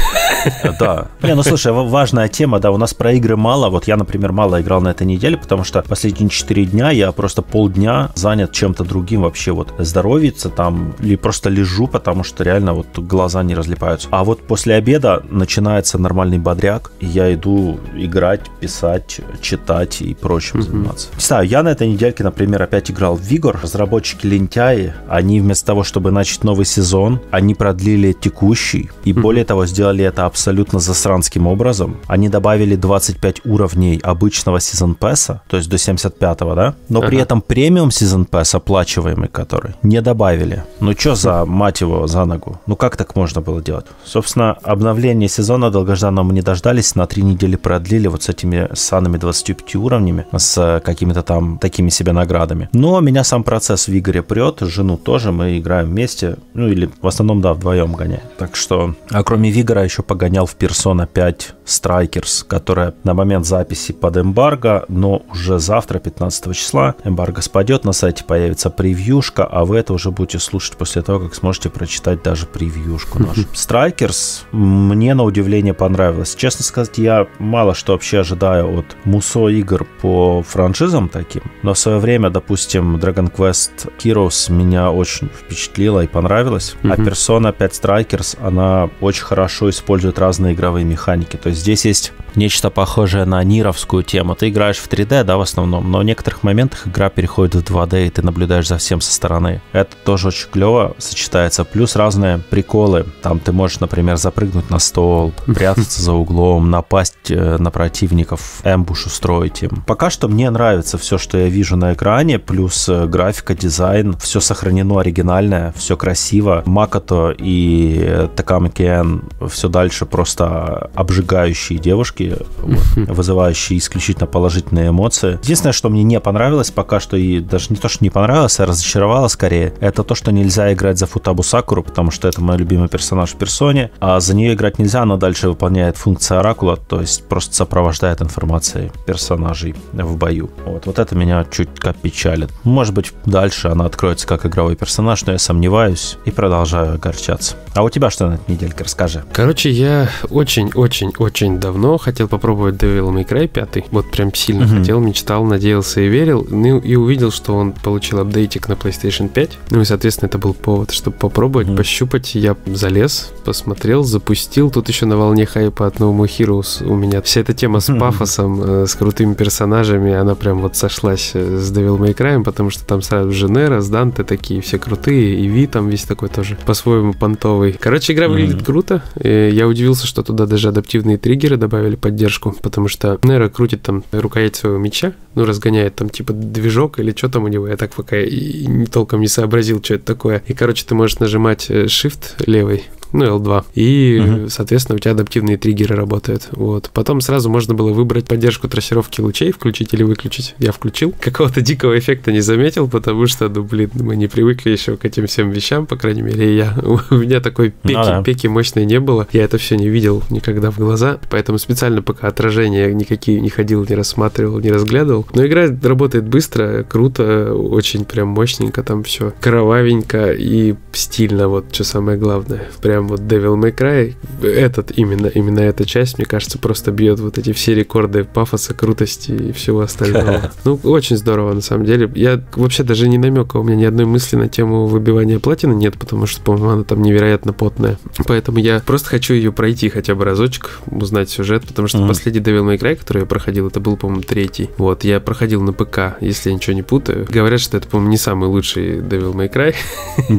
Да. 0.78 1.08
Не, 1.22 1.34
ну 1.34 1.42
слушай, 1.42 1.72
важная 1.72 2.28
тема, 2.28 2.60
да, 2.60 2.70
у 2.70 2.76
нас 2.76 2.94
про 2.94 3.12
игры 3.12 3.36
мало. 3.36 3.68
Вот 3.68 3.88
я, 3.88 3.96
например, 3.96 4.32
мало 4.32 4.60
играл 4.60 4.80
на 4.80 4.90
этой 4.90 5.06
неделе, 5.06 5.36
потому 5.36 5.64
что 5.64 5.82
последние 5.82 6.28
4 6.28 6.64
дня 6.66 6.90
я 6.90 7.10
просто 7.12 7.42
полдня 7.42 8.10
занят 8.14 8.52
чем-то 8.52 8.84
другим 8.84 9.22
вообще. 9.22 9.50
Вот 9.50 9.74
здоровиться 9.78 10.48
там 10.48 10.94
или 11.00 11.16
просто 11.16 11.50
лежу, 11.50 11.88
потому 11.88 12.22
что 12.24 12.44
реально 12.44 12.74
вот 12.74 12.98
глаза 12.98 13.42
не 13.42 13.54
разлипаются. 13.54 14.08
А 14.12 14.22
вот 14.22 14.46
после 14.46 14.74
обеда 14.74 15.24
начинается 15.30 15.98
нормальный 15.98 16.38
бодряк, 16.38 16.92
и 17.00 17.06
я 17.06 17.34
иду 17.34 17.80
играть, 17.96 18.42
писать, 18.60 19.20
читать 19.40 20.00
и 20.00 20.14
прочим 20.14 20.62
заниматься. 20.62 21.05
Не 21.14 21.22
знаю, 21.22 21.46
я 21.46 21.62
на 21.62 21.68
этой 21.68 21.88
недельке, 21.88 22.24
например, 22.24 22.62
опять 22.62 22.90
играл 22.90 23.16
в 23.16 23.20
Vigor. 23.20 23.58
Разработчики 23.62 24.26
лентяи, 24.26 24.92
они 25.08 25.40
вместо 25.40 25.66
того, 25.66 25.84
чтобы 25.84 26.10
начать 26.10 26.44
новый 26.44 26.66
сезон, 26.66 27.20
они 27.30 27.54
продлили 27.54 28.12
текущий. 28.12 28.90
И 29.04 29.12
более 29.12 29.44
того, 29.44 29.66
сделали 29.66 30.04
это 30.04 30.26
абсолютно 30.26 30.78
засранским 30.78 31.46
образом. 31.46 31.98
Они 32.06 32.28
добавили 32.28 32.76
25 32.76 33.46
уровней 33.46 34.00
обычного 34.02 34.60
сезон 34.60 34.94
пэса, 34.94 35.42
то 35.48 35.56
есть 35.56 35.68
до 35.68 35.76
75-го, 35.76 36.54
да? 36.54 36.74
Но 36.88 36.98
ага. 36.98 37.08
при 37.08 37.18
этом 37.18 37.40
премиум 37.40 37.90
сезон 37.90 38.24
пэс, 38.24 38.54
оплачиваемый 38.54 39.28
который, 39.28 39.74
не 39.82 40.00
добавили. 40.00 40.64
Ну 40.80 40.92
что 40.92 41.14
за, 41.14 41.44
мать 41.44 41.80
его, 41.80 42.06
за 42.06 42.24
ногу? 42.24 42.60
Ну 42.66 42.76
как 42.76 42.96
так 42.96 43.16
можно 43.16 43.40
было 43.40 43.62
делать? 43.62 43.86
Собственно, 44.04 44.52
обновление 44.62 45.28
сезона 45.28 45.70
долгожданного 45.70 46.26
мы 46.26 46.34
не 46.34 46.42
дождались, 46.42 46.94
на 46.94 47.06
три 47.06 47.22
недели 47.22 47.56
продлили 47.56 48.08
вот 48.08 48.22
с 48.22 48.28
этими 48.28 48.68
санами 48.74 49.18
25 49.18 49.76
уровнями, 49.76 50.26
с 50.36 50.80
какими-то 50.96 51.22
там 51.22 51.58
такими 51.58 51.90
себе 51.90 52.12
наградами. 52.12 52.70
Но 52.72 53.00
меня 53.00 53.22
сам 53.22 53.44
процесс 53.44 53.86
в 53.86 53.98
Игоре 53.98 54.22
прет, 54.22 54.60
жену 54.60 54.96
тоже, 54.96 55.30
мы 55.30 55.58
играем 55.58 55.88
вместе, 55.88 56.36
ну 56.54 56.68
или 56.68 56.88
в 57.02 57.06
основном, 57.06 57.42
да, 57.42 57.52
вдвоем 57.52 57.92
гоняем. 57.92 58.22
Так 58.38 58.56
что, 58.56 58.94
а 59.10 59.22
кроме 59.22 59.50
Вигора 59.50 59.84
еще 59.84 60.02
погонял 60.02 60.46
в 60.46 60.56
Persona 60.56 61.06
5 61.06 61.54
Strikers, 61.66 62.46
которая 62.46 62.94
на 63.04 63.12
момент 63.12 63.44
записи 63.44 63.92
под 63.92 64.16
эмбарго, 64.16 64.86
но 64.88 65.22
уже 65.30 65.58
завтра, 65.58 65.98
15 65.98 66.56
числа, 66.56 66.94
эмбарго 67.04 67.42
спадет, 67.42 67.84
на 67.84 67.92
сайте 67.92 68.24
появится 68.24 68.70
превьюшка, 68.70 69.44
а 69.44 69.64
вы 69.64 69.76
это 69.76 69.92
уже 69.92 70.10
будете 70.10 70.38
слушать 70.38 70.76
после 70.76 71.02
того, 71.02 71.20
как 71.20 71.34
сможете 71.34 71.68
прочитать 71.68 72.22
даже 72.22 72.46
превьюшку 72.46 73.18
нашу. 73.18 73.42
Strikers 73.52 74.44
мне 74.52 75.14
на 75.14 75.24
удивление 75.24 75.74
понравилось. 75.74 76.34
Честно 76.34 76.64
сказать, 76.64 76.96
я 76.96 77.26
мало 77.38 77.74
что 77.74 77.92
вообще 77.92 78.20
ожидаю 78.20 78.78
от 78.78 78.96
мусо 79.04 79.48
игр 79.48 79.86
по 80.00 80.42
франшизам 80.86 81.08
таким, 81.08 81.42
но 81.62 81.74
в 81.74 81.78
свое 81.78 81.98
время, 81.98 82.30
допустим, 82.30 82.96
Dragon 82.96 83.32
Quest 83.32 83.90
Heroes 83.98 84.52
меня 84.52 84.90
очень 84.90 85.28
впечатлила 85.28 86.04
и 86.04 86.06
понравилась, 86.06 86.76
а 86.82 86.96
Persona 86.96 87.52
5 87.52 87.72
Strikers, 87.72 88.38
она 88.40 88.88
очень 89.00 89.24
хорошо 89.24 89.68
использует 89.70 90.18
разные 90.18 90.54
игровые 90.54 90.84
механики. 90.84 91.36
То 91.36 91.48
есть 91.48 91.60
здесь 91.60 91.84
есть 91.84 92.12
нечто 92.36 92.70
похожее 92.70 93.24
на 93.24 93.42
нировскую 93.42 94.02
тему. 94.02 94.34
Ты 94.34 94.50
играешь 94.50 94.78
в 94.78 94.88
3D, 94.88 95.24
да, 95.24 95.36
в 95.36 95.40
основном, 95.40 95.90
но 95.90 95.98
в 95.98 96.04
некоторых 96.04 96.42
моментах 96.42 96.86
игра 96.86 97.08
переходит 97.08 97.54
в 97.54 97.58
2D, 97.60 98.06
и 98.06 98.10
ты 98.10 98.22
наблюдаешь 98.22 98.68
за 98.68 98.78
всем 98.78 99.00
со 99.00 99.12
стороны. 99.12 99.60
Это 99.72 99.96
тоже 100.04 100.28
очень 100.28 100.48
клево 100.50 100.94
сочетается. 100.98 101.64
Плюс 101.64 101.96
разные 101.96 102.38
приколы. 102.38 103.06
Там 103.22 103.40
ты 103.40 103.52
можешь, 103.52 103.80
например, 103.80 104.16
запрыгнуть 104.16 104.70
на 104.70 104.78
стол, 104.78 105.32
прятаться 105.46 106.02
за 106.02 106.12
углом, 106.12 106.70
напасть 106.70 107.30
э, 107.30 107.56
на 107.58 107.70
противников, 107.70 108.60
эмбуш 108.64 109.06
устроить 109.06 109.62
им. 109.62 109.82
Пока 109.86 110.10
что 110.10 110.28
мне 110.28 110.50
нравится 110.50 110.75
все, 110.82 111.18
что 111.18 111.38
я 111.38 111.48
вижу 111.48 111.76
на 111.76 111.92
экране, 111.94 112.38
плюс 112.38 112.88
э, 112.88 113.06
графика, 113.06 113.54
дизайн, 113.54 114.16
все 114.18 114.40
сохранено 114.40 115.00
оригинальное, 115.00 115.72
все 115.76 115.96
красиво. 115.96 116.62
Макото 116.66 117.34
и 117.36 118.00
э, 118.02 118.28
Таками 118.34 118.68
Кен 118.68 119.24
все 119.48 119.68
дальше 119.68 120.06
просто 120.06 120.90
обжигающие 120.94 121.78
девушки, 121.78 122.36
вот, 122.58 123.08
вызывающие 123.08 123.78
исключительно 123.78 124.26
положительные 124.26 124.88
эмоции. 124.88 125.38
Единственное, 125.42 125.72
что 125.72 125.88
мне 125.88 126.02
не 126.02 126.20
понравилось 126.20 126.70
пока 126.70 127.00
что, 127.00 127.16
и 127.16 127.40
даже 127.40 127.66
не 127.70 127.76
то, 127.76 127.88
что 127.88 128.04
не 128.04 128.10
понравилось, 128.10 128.60
а 128.60 128.66
разочаровало 128.66 129.28
скорее, 129.28 129.74
это 129.80 130.02
то, 130.02 130.14
что 130.14 130.32
нельзя 130.32 130.72
играть 130.72 130.98
за 130.98 131.06
Футабу 131.06 131.42
Сакуру, 131.42 131.82
потому 131.82 132.10
что 132.10 132.28
это 132.28 132.40
мой 132.40 132.56
любимый 132.56 132.88
персонаж 132.88 133.32
в 133.32 133.36
персоне, 133.36 133.90
а 134.00 134.20
за 134.20 134.34
нее 134.34 134.54
играть 134.54 134.78
нельзя, 134.78 135.02
она 135.02 135.16
дальше 135.16 135.48
выполняет 135.48 135.96
функцию 135.96 136.40
оракула, 136.40 136.76
то 136.76 137.00
есть 137.00 137.24
просто 137.28 137.54
сопровождает 137.54 138.22
информацией 138.22 138.90
персонажей 139.06 139.74
в 139.92 140.16
бою. 140.16 140.50
Вот, 140.66 140.86
вот 140.86 140.98
это 140.98 141.14
меня 141.14 141.44
чуть-чуть 141.44 141.96
печалит. 142.02 142.50
Может 142.64 142.94
быть, 142.94 143.12
дальше 143.24 143.68
она 143.68 143.86
откроется 143.86 144.26
как 144.26 144.44
игровой 144.46 144.76
персонаж, 144.76 145.24
но 145.24 145.32
я 145.32 145.38
сомневаюсь 145.38 146.18
и 146.24 146.30
продолжаю 146.30 146.94
огорчаться. 146.94 147.56
А 147.74 147.82
у 147.82 147.90
тебя 147.90 148.10
что 148.10 148.28
на 148.28 148.34
этой 148.34 148.50
недельке, 148.52 148.84
расскажи. 148.84 149.24
Короче, 149.32 149.70
я 149.70 150.08
очень-очень-очень 150.30 151.58
давно 151.58 151.98
хотел 151.98 152.28
попробовать 152.28 152.76
Devil 152.76 153.12
May 153.12 153.26
Cry 153.26 153.48
5. 153.48 153.86
Вот 153.90 154.10
прям 154.10 154.34
сильно 154.34 154.64
mm-hmm. 154.64 154.78
хотел, 154.80 155.00
мечтал, 155.00 155.44
надеялся 155.44 156.00
и 156.00 156.08
верил. 156.08 156.46
Ну 156.48 156.78
и 156.78 156.96
увидел, 156.96 157.30
что 157.30 157.54
он 157.54 157.72
получил 157.72 158.20
апдейтик 158.20 158.68
на 158.68 158.72
PlayStation 158.72 159.28
5. 159.28 159.58
Ну 159.70 159.80
и, 159.80 159.84
соответственно, 159.84 160.28
это 160.28 160.38
был 160.38 160.54
повод, 160.54 160.90
чтобы 160.90 161.16
попробовать, 161.16 161.68
mm-hmm. 161.68 161.76
пощупать. 161.76 162.34
Я 162.34 162.56
залез, 162.66 163.32
посмотрел, 163.44 164.02
запустил. 164.02 164.70
Тут 164.70 164.88
еще 164.88 165.06
на 165.06 165.16
волне 165.16 165.46
хайпа 165.46 165.86
от 165.86 165.96
No 165.96 166.16
More 166.16 166.26
Heroes 166.26 166.84
у 166.84 166.94
меня 166.94 167.20
вся 167.22 167.40
эта 167.40 167.54
тема 167.54 167.80
с 167.80 167.92
пафосом, 167.98 168.62
э, 168.62 168.86
с 168.86 168.94
крутыми 168.94 169.34
персонажами, 169.34 170.12
она 170.14 170.34
прям 170.34 170.55
вот 170.60 170.76
сошлась 170.76 171.32
э, 171.34 171.58
с 171.58 171.72
Devil 171.72 171.98
May 171.98 172.14
Cry, 172.14 172.42
потому 172.42 172.70
что 172.70 172.84
там 172.84 173.02
сразу 173.02 173.32
же 173.32 173.48
Нера, 173.48 173.80
с 173.80 173.88
Данте 173.88 174.24
такие 174.24 174.60
все 174.60 174.78
крутые, 174.78 175.36
и 175.36 175.46
Ви 175.46 175.66
там 175.66 175.88
весь 175.88 176.04
такой 176.04 176.28
тоже 176.28 176.58
по-своему 176.66 177.12
понтовый. 177.12 177.72
Короче, 177.72 178.12
игра 178.12 178.28
выглядит 178.28 178.64
круто. 178.64 179.02
И 179.22 179.50
я 179.52 179.66
удивился, 179.66 180.06
что 180.06 180.22
туда 180.22 180.46
даже 180.46 180.68
адаптивные 180.68 181.18
триггеры 181.18 181.56
добавили 181.56 181.96
поддержку, 181.96 182.54
потому 182.62 182.88
что 182.88 183.18
Нера 183.22 183.48
крутит 183.48 183.82
там 183.82 184.04
рукоять 184.12 184.56
своего 184.56 184.78
меча, 184.78 185.12
ну, 185.34 185.44
разгоняет 185.44 185.96
там 185.96 186.10
типа 186.10 186.32
движок 186.32 186.98
или 186.98 187.12
что 187.16 187.28
там 187.28 187.44
у 187.44 187.48
него, 187.48 187.68
я 187.68 187.76
так 187.76 187.92
пока 187.94 188.18
и 188.18 188.66
не 188.66 188.86
толком 188.86 189.20
не 189.20 189.28
сообразил, 189.28 189.82
что 189.82 189.94
это 189.94 190.04
такое. 190.04 190.42
И, 190.46 190.54
короче, 190.54 190.84
ты 190.86 190.94
можешь 190.94 191.18
нажимать 191.18 191.66
э, 191.68 191.84
Shift 191.84 192.44
левый, 192.46 192.84
ну, 193.16 193.38
L2. 193.38 193.64
И, 193.74 194.22
угу. 194.22 194.48
соответственно, 194.48 194.96
у 194.96 194.98
тебя 194.98 195.12
адаптивные 195.12 195.56
триггеры 195.56 195.96
работают. 195.96 196.48
Вот. 196.52 196.90
Потом 196.92 197.20
сразу 197.20 197.50
можно 197.50 197.74
было 197.74 197.92
выбрать 197.92 198.26
поддержку 198.26 198.68
трассировки 198.68 199.20
лучей, 199.20 199.52
включить 199.52 199.92
или 199.94 200.02
выключить. 200.02 200.54
Я 200.58 200.72
включил. 200.72 201.14
Какого-то 201.20 201.60
дикого 201.60 201.98
эффекта 201.98 202.32
не 202.32 202.40
заметил, 202.40 202.88
потому 202.88 203.26
что, 203.26 203.48
ну, 203.48 203.62
блин, 203.62 203.90
мы 203.94 204.16
не 204.16 204.28
привыкли 204.28 204.70
еще 204.70 204.96
к 204.96 205.04
этим 205.04 205.26
всем 205.26 205.50
вещам, 205.50 205.86
по 205.86 205.96
крайней 205.96 206.22
мере, 206.22 206.56
я. 206.56 206.76
У 207.10 207.14
меня 207.14 207.40
такой 207.40 207.70
пеки, 207.70 207.96
ну, 207.96 208.04
да. 208.04 208.22
пеки 208.22 208.46
мощной 208.46 208.84
не 208.84 209.00
было. 209.00 209.26
Я 209.32 209.44
это 209.44 209.58
все 209.58 209.76
не 209.76 209.88
видел 209.88 210.22
никогда 210.30 210.70
в 210.70 210.78
глаза, 210.78 211.18
поэтому 211.30 211.58
специально 211.58 212.02
пока 212.02 212.28
отражения 212.28 212.92
никакие 212.92 213.40
не 213.40 213.48
ходил, 213.48 213.84
не 213.88 213.94
рассматривал, 213.94 214.60
не 214.60 214.70
разглядывал. 214.70 215.26
Но 215.34 215.46
игра 215.46 215.66
работает 215.82 216.28
быстро, 216.28 216.84
круто, 216.84 217.54
очень 217.54 218.04
прям 218.04 218.28
мощненько 218.28 218.82
там 218.82 219.02
все. 219.02 219.32
Кровавенько 219.40 220.32
и 220.32 220.74
стильно, 220.92 221.48
вот 221.48 221.66
что 221.72 221.84
самое 221.84 222.18
главное. 222.18 222.68
Прям 223.06 223.08
вот 223.08 223.20
Devil 223.20 223.56
May 223.56 223.74
Cry, 223.74 224.14
этот 224.42 224.96
именно, 224.96 225.26
именно 225.26 225.60
эта 225.60 225.84
часть, 225.84 226.18
мне 226.18 226.26
кажется, 226.26 226.58
просто 226.58 226.90
бьет 226.90 227.20
вот 227.20 227.38
эти 227.38 227.52
все 227.52 227.74
рекорды 227.74 228.24
пафоса, 228.24 228.74
крутости 228.74 229.30
и 229.30 229.52
всего 229.52 229.80
остального. 229.80 230.52
Ну, 230.64 230.80
очень 230.82 231.16
здорово, 231.16 231.52
на 231.52 231.60
самом 231.60 231.84
деле. 231.84 232.10
Я 232.14 232.42
вообще 232.54 232.82
даже 232.82 233.08
не 233.08 233.18
намека, 233.18 233.58
у 233.58 233.62
меня 233.62 233.76
ни 233.76 233.84
одной 233.84 234.04
мысли 234.04 234.36
на 234.36 234.48
тему 234.48 234.86
выбивания 234.86 235.38
платины 235.38 235.74
нет, 235.74 235.96
потому 235.96 236.26
что, 236.26 236.40
по-моему, 236.40 236.70
она 236.70 236.84
там 236.84 237.02
невероятно 237.02 237.52
потная. 237.52 237.98
Поэтому 238.26 238.58
я 238.58 238.80
просто 238.80 239.10
хочу 239.10 239.34
ее 239.34 239.52
пройти 239.52 239.88
хотя 239.88 240.14
бы 240.14 240.24
разочек, 240.24 240.80
узнать 240.86 241.30
сюжет, 241.30 241.64
потому 241.66 241.86
что 241.88 241.98
mm-hmm. 241.98 242.08
последний 242.08 242.40
Devil 242.40 242.64
May 242.64 242.78
Cry, 242.78 242.96
который 242.96 243.20
я 243.20 243.26
проходил, 243.26 243.68
это 243.68 243.78
был, 243.78 243.96
по-моему, 243.96 244.22
третий. 244.22 244.70
Вот, 244.78 245.04
я 245.04 245.20
проходил 245.20 245.62
на 245.62 245.72
ПК, 245.72 246.16
если 246.20 246.48
я 246.48 246.54
ничего 246.56 246.74
не 246.74 246.82
путаю. 246.82 247.26
Говорят, 247.28 247.60
что 247.60 247.76
это, 247.76 247.86
по-моему, 247.86 248.10
не 248.10 248.18
самый 248.18 248.48
лучший 248.48 248.98
Devil 248.98 249.34
May 249.34 249.52
Cry. 249.52 249.74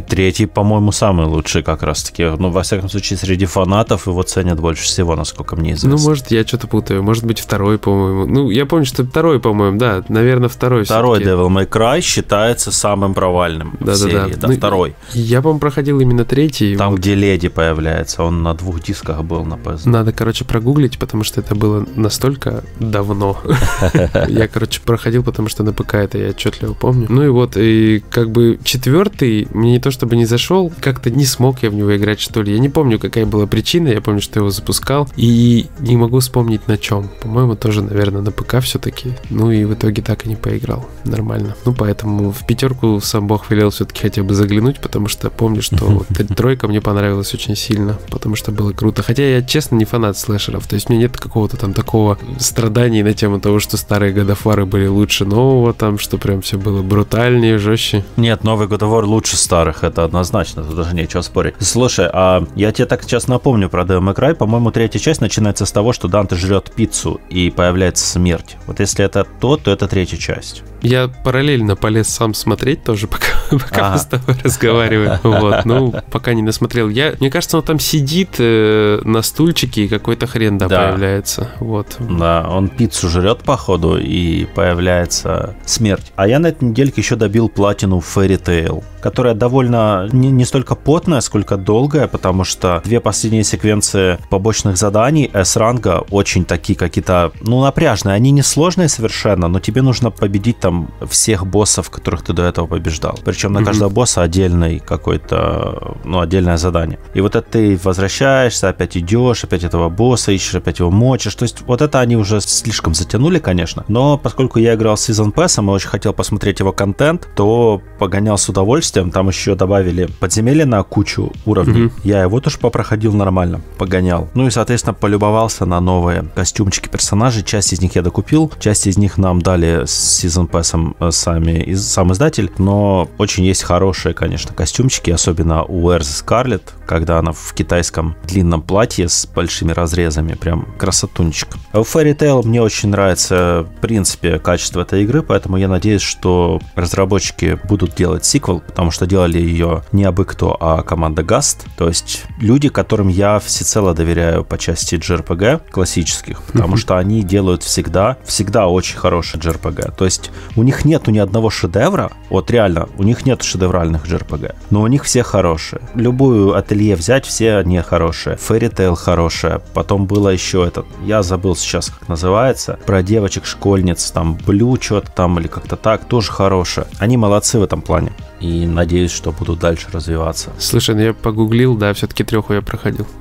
Третий, 0.10 0.46
по-моему, 0.46 0.92
самый 0.92 1.28
лучший 1.28 1.64
как 1.64 1.84
раз-таки. 1.84 2.24
Ну, 2.24 2.47
во 2.52 2.64
всяком 2.64 2.90
случае, 2.90 3.18
среди 3.18 3.46
фанатов 3.46 4.08
его 4.08 4.24
ценят 4.24 4.60
больше 4.60 4.84
всего, 4.84 5.16
насколько 5.16 5.56
мне 5.56 5.74
известно. 5.74 5.98
Ну, 5.98 5.98
может, 5.98 6.32
я 6.32 6.46
что-то 6.46 6.68
путаю. 6.68 7.04
Может 7.04 7.26
быть, 7.26 7.40
второй, 7.40 7.78
по-моему. 7.78 8.26
Ну, 8.26 8.50
я 8.50 8.66
помню, 8.66 8.86
что 8.86 9.04
второй, 9.04 9.40
по-моему, 9.40 9.78
да. 9.78 10.04
Наверное, 10.10 10.50
второй 10.50 10.84
Второй 10.84 11.24
Devil 11.24 11.48
May 11.50 11.68
Cry 11.68 12.02
считается 12.02 12.72
самым 12.72 13.14
провальным 13.14 13.78
да, 13.80 13.94
в 13.94 13.98
серии. 13.98 14.34
Да, 14.34 14.42
да. 14.42 14.48
Ну, 14.48 14.54
второй. 14.56 14.96
Я, 15.14 15.42
по-моему, 15.42 15.60
проходил 15.60 16.00
именно 16.00 16.26
третий. 16.26 16.76
Там, 16.76 16.92
вот. 16.92 17.00
где 17.00 17.16
леди 17.16 17.50
появляется. 17.50 18.24
Он 18.24 18.44
на 18.44 18.54
двух 18.54 18.82
дисках 18.82 19.24
был 19.24 19.46
на 19.46 19.56
PS. 19.56 19.82
Надо, 19.86 20.12
короче, 20.12 20.46
прогуглить, 20.46 20.98
потому 20.98 21.24
что 21.24 21.42
это 21.42 21.56
было 21.56 21.86
настолько 21.96 22.64
давно. 22.80 23.38
Я, 24.28 24.48
короче, 24.48 24.82
проходил, 24.82 25.24
потому 25.24 25.50
что 25.50 25.64
на 25.64 25.74
ПК 25.74 25.96
это 25.96 26.18
я 26.18 26.30
отчетливо 26.30 26.74
помню. 26.74 27.08
Ну 27.10 27.24
и 27.24 27.28
вот, 27.28 27.58
и 27.58 28.04
как 28.10 28.32
бы 28.32 28.60
четвертый 28.64 29.48
мне 29.54 29.72
не 29.72 29.80
то 29.80 29.92
чтобы 29.92 30.16
не 30.16 30.26
зашел, 30.26 30.72
как-то 30.82 31.10
не 31.10 31.26
смог 31.26 31.64
я 31.64 31.70
в 31.70 31.74
него 31.74 31.96
играть, 31.96 32.20
что 32.20 32.37
ли 32.42 32.48
ли. 32.48 32.54
Я 32.54 32.60
не 32.60 32.70
помню, 32.70 33.00
какая 33.00 33.26
была 33.26 33.46
причина, 33.46 33.90
я 33.90 34.02
помню, 34.02 34.22
что 34.22 34.40
я 34.40 34.42
его 34.42 34.50
запускал, 34.50 35.08
и 35.16 35.68
не 35.80 35.98
могу 35.98 36.20
вспомнить 36.20 36.68
на 36.68 36.78
чем. 36.78 37.10
По-моему, 37.22 37.56
тоже, 37.56 37.84
наверное, 37.84 38.22
на 38.22 38.32
ПК 38.32 38.60
все-таки. 38.62 39.14
Ну 39.30 39.52
и 39.52 39.66
в 39.66 39.74
итоге 39.74 40.02
так 40.02 40.26
и 40.26 40.30
не 40.30 40.36
поиграл. 40.36 40.88
Нормально. 41.04 41.56
Ну, 41.66 41.74
поэтому 41.74 42.32
в 42.32 42.46
пятерку 42.46 43.00
сам 43.02 43.28
Бог 43.28 43.50
велел 43.50 43.70
все-таки 43.70 44.02
хотя 44.02 44.24
бы 44.24 44.34
заглянуть, 44.34 44.80
потому 44.80 45.08
что 45.08 45.30
помню, 45.30 45.62
что 45.62 45.86
вот 45.86 46.08
тройка 46.36 46.68
мне 46.68 46.82
понравилась 46.82 47.34
очень 47.34 47.56
сильно, 47.56 47.98
потому 48.10 48.36
что 48.36 48.52
было 48.52 48.72
круто. 48.72 49.04
Хотя 49.04 49.24
я, 49.24 49.42
честно, 49.42 49.76
не 49.76 49.86
фанат 49.86 50.18
слэшеров, 50.18 50.68
то 50.68 50.76
есть 50.76 50.90
у 50.90 50.94
меня 50.94 51.04
нет 51.04 51.18
какого-то 51.18 51.58
там 51.58 51.74
такого 51.74 52.18
страданий 52.40 53.04
на 53.04 53.14
тему 53.14 53.40
того, 53.40 53.60
что 53.60 53.78
старые 53.78 54.14
годофары 54.14 54.66
были 54.66 54.88
лучше 54.88 55.26
нового, 55.26 55.74
там, 55.74 56.00
что 56.00 56.18
прям 56.18 56.42
все 56.42 56.58
было 56.58 56.82
брутальнее, 56.82 57.58
жестче. 57.58 58.06
Нет, 58.16 58.44
новый 58.44 58.68
годовар 58.68 59.06
лучше 59.06 59.38
старых, 59.38 59.84
это 59.84 60.04
однозначно, 60.04 60.64
тут 60.64 60.76
даже 60.76 60.96
нечего 60.96 61.22
спорить. 61.22 61.56
Слушай, 61.60 62.10
а 62.12 62.27
я 62.56 62.72
тебе 62.72 62.86
так 62.86 63.04
сейчас 63.04 63.28
напомню 63.28 63.70
про 63.70 63.84
Devil 63.84 64.02
May 64.02 64.16
Cry. 64.16 64.36
По-моему, 64.36 64.72
третья 64.72 65.00
часть 65.00 65.22
начинается 65.22 65.66
с 65.66 65.72
того, 65.72 65.94
что 65.94 66.08
Данте 66.08 66.36
жрет 66.36 66.72
пиццу 66.76 67.20
и 67.30 67.50
появляется 67.50 68.06
смерть. 68.06 68.58
Вот 68.66 68.80
если 68.80 69.06
это 69.06 69.26
то, 69.40 69.58
то 69.58 69.72
это 69.72 69.88
третья 69.88 70.18
часть. 70.18 70.64
Я 70.88 71.08
параллельно 71.08 71.76
полез 71.76 72.08
сам 72.08 72.34
смотреть 72.34 72.84
тоже, 72.84 73.08
пока, 73.08 73.28
пока 73.52 73.92
мы 73.92 73.98
с 73.98 74.06
тобой 74.06 74.36
разговариваем. 74.44 75.20
Вот, 75.38 75.66
ну, 75.66 75.94
пока 76.12 76.34
не 76.34 76.42
насмотрел. 76.42 76.90
Я, 76.90 77.14
мне 77.20 77.30
кажется, 77.30 77.58
он 77.58 77.64
там 77.64 77.80
сидит 77.80 78.36
э, 78.40 79.02
на 79.04 79.22
стульчике 79.22 79.86
и 79.86 79.88
какой-то 79.88 80.26
хрен 80.26 80.58
да, 80.58 80.68
да 80.68 80.88
появляется. 80.88 81.50
Вот. 81.60 81.98
Да, 82.00 82.48
он 82.50 82.70
пиццу 82.70 83.10
жрет, 83.10 83.40
походу, 83.40 83.98
и 83.98 84.46
появляется 84.46 85.56
смерть. 85.66 86.12
А 86.16 86.28
я 86.28 86.40
на 86.40 86.48
этой 86.48 86.66
недельке 86.66 87.02
еще 87.02 87.16
добил 87.16 87.50
платину 87.50 88.00
Fairy 88.00 88.42
Tail, 88.42 88.84
которая 89.02 89.34
довольно 89.34 90.08
не, 90.12 90.30
не 90.30 90.46
столько 90.46 90.76
потная, 90.76 91.22
сколько 91.22 91.58
долгая, 91.58 92.08
потому 92.08 92.44
что 92.44 92.82
две 92.84 93.00
последние 93.00 93.44
секвенции 93.44 94.18
побочных 94.30 94.78
заданий 94.78 95.30
S-ранга 95.34 96.06
очень 96.10 96.46
такие 96.46 96.78
какие-то, 96.78 97.32
ну, 97.42 97.62
напряжные. 97.62 98.16
Они 98.16 98.32
не 98.32 98.42
сложные 98.42 98.90
совершенно, 98.90 99.48
но 99.48 99.60
тебе 99.60 99.82
нужно 99.82 100.12
победить 100.12 100.60
там 100.60 100.77
всех 101.10 101.46
боссов, 101.46 101.90
которых 101.90 102.24
ты 102.24 102.34
до 102.34 102.44
этого 102.44 102.68
побеждал. 102.68 103.20
Причем 103.24 103.54
на 103.54 103.60
mm-hmm. 103.60 103.66
каждого 103.66 103.90
босса 103.90 104.22
отдельный 104.22 104.80
какой-то, 104.80 105.98
ну, 106.04 106.20
отдельное 106.20 106.58
задание. 106.58 107.00
И 107.14 107.22
вот 107.22 107.36
это 107.36 107.48
ты 107.50 107.80
возвращаешься, 107.84 108.70
опять 108.70 108.98
идешь, 108.98 109.44
опять 109.44 109.64
этого 109.64 109.90
босса 109.90 110.32
ищешь, 110.32 110.56
опять 110.56 110.80
его 110.80 110.92
мочишь. 110.92 111.36
То 111.36 111.44
есть 111.44 111.62
вот 111.66 111.82
это 111.82 112.00
они 112.00 112.16
уже 112.16 112.42
слишком 112.42 112.94
затянули, 112.94 113.40
конечно. 113.40 113.86
Но 113.88 114.18
поскольку 114.18 114.60
я 114.60 114.76
играл 114.76 114.98
с 114.98 115.10
Season 115.10 115.34
Pass 115.34 115.64
и 115.64 115.68
очень 115.68 115.90
хотел 115.90 116.14
посмотреть 116.14 116.60
его 116.60 116.72
контент, 116.72 117.28
то 117.36 117.82
погонял 118.00 118.38
с 118.38 118.50
удовольствием. 118.50 119.12
Там 119.12 119.30
еще 119.30 119.56
добавили 119.56 120.08
подземелье 120.20 120.66
на 120.66 120.84
кучу 120.84 121.32
уровней. 121.46 121.86
Mm-hmm. 121.86 122.02
Я 122.04 122.22
его 122.24 122.40
тоже 122.40 122.58
попроходил 122.58 123.14
нормально, 123.14 123.62
погонял. 123.78 124.30
Ну 124.34 124.48
и, 124.48 124.50
соответственно, 124.50 124.94
полюбовался 124.94 125.66
на 125.66 125.80
новые 125.80 126.26
костюмчики 126.36 126.90
персонажей. 126.90 127.44
Часть 127.44 127.74
из 127.74 127.82
них 127.82 127.96
я 127.96 128.02
докупил, 128.02 128.52
часть 128.60 128.88
из 128.88 128.98
них 128.98 129.18
нам 129.18 129.42
дали 129.42 129.86
с 129.86 130.24
Season 130.24 130.50
Pass 130.50 130.57
э, 131.00 131.12
сами, 131.12 131.74
сам 131.76 132.14
издатель, 132.14 132.52
но 132.58 133.10
очень 133.18 133.46
есть 133.46 133.64
хорошие, 133.64 134.14
конечно, 134.14 134.54
костюмчики, 134.54 135.12
особенно 135.12 135.64
у 135.64 135.92
Эрзы 135.92 136.14
Скарлетт, 136.14 136.74
когда 136.86 137.20
она 137.20 137.32
в 137.32 137.54
китайском 137.54 138.16
длинном 138.26 138.62
платье 138.62 139.10
с 139.10 139.28
большими 139.28 139.72
разрезами, 139.72 140.34
прям 140.34 140.68
красотунчик. 140.78 141.50
У 141.74 141.80
Fairy 141.80 142.16
Tail 142.18 142.46
мне 142.46 142.62
очень 142.62 142.90
нравится, 142.90 143.68
в 143.78 143.82
принципе, 143.82 144.40
качество 144.40 144.82
этой 144.82 145.04
игры, 145.04 145.22
поэтому 145.22 145.58
я 145.58 145.68
надеюсь, 145.68 146.02
что 146.02 146.62
разработчики 146.76 147.60
будут 147.66 147.96
делать 147.96 148.26
сиквел, 148.26 148.62
потому 148.62 148.92
что 148.92 149.06
делали 149.06 149.38
ее 149.38 149.84
не 149.92 150.04
абы 150.04 150.26
кто, 150.26 150.56
а 150.60 150.84
команда 150.84 151.22
Gast, 151.22 151.66
то 151.78 151.88
есть 151.88 152.24
люди, 152.40 152.70
которым 152.70 153.08
я 153.08 153.40
всецело 153.40 153.94
доверяю 153.94 154.44
по 154.44 154.58
части 154.58 154.96
JRPG 154.96 155.72
классических, 155.72 156.42
потому 156.44 156.78
что 156.78 156.98
они 156.98 157.24
делают 157.24 157.64
всегда, 157.64 158.18
всегда 158.26 158.68
очень 158.68 158.98
хороший 158.98 159.40
JRPG. 159.40 159.96
То 159.98 160.06
есть 160.06 160.32
у 160.58 160.64
них 160.64 160.86
нету 160.86 161.12
ни 161.12 161.20
одного 161.20 161.50
шедевра, 161.50 162.12
вот 162.30 162.52
реально, 162.52 162.90
у 162.98 163.04
них 163.04 163.26
нет 163.26 163.44
шедевральных 163.44 164.06
JRPG, 164.06 164.56
но 164.72 164.82
у 164.82 164.88
них 164.88 165.04
все 165.04 165.24
хорошие. 165.24 165.82
Любую 165.94 166.56
ателье 166.56 166.96
взять, 166.96 167.26
все 167.26 167.58
они 167.58 167.80
хорошие. 167.80 168.36
Fairy 168.36 168.74
Tail 168.74 168.96
хорошая, 168.96 169.62
потом 169.74 170.08
было 170.08 170.30
еще 170.30 170.66
этот, 170.66 170.86
я 171.06 171.24
забыл 171.24 171.56
сейчас, 171.56 171.90
как 171.90 172.10
называется, 172.10 172.80
про 172.86 173.04
девочек-школьниц, 173.04 174.12
там, 174.12 174.38
Blue 174.46 174.82
что-то 174.82 175.12
там 175.12 175.40
или 175.40 175.48
как-то 175.48 175.76
так, 175.76 176.06
тоже 176.06 176.32
хорошая. 176.32 176.88
Они 177.00 177.18
молодцы 177.18 177.60
в 177.60 177.64
этом 177.64 177.82
плане. 177.82 178.12
И 178.40 178.66
надеюсь, 178.68 179.12
что 179.12 179.32
буду 179.32 179.56
дальше 179.56 179.88
развиваться. 179.92 180.52
Слушай, 180.60 180.96
ну 180.96 181.02
я 181.02 181.14
погуглил, 181.14 181.76
да, 181.76 181.94
все-таки 181.94 182.24
треху 182.24 182.54
я 182.54 182.62
проходил. 182.62 183.08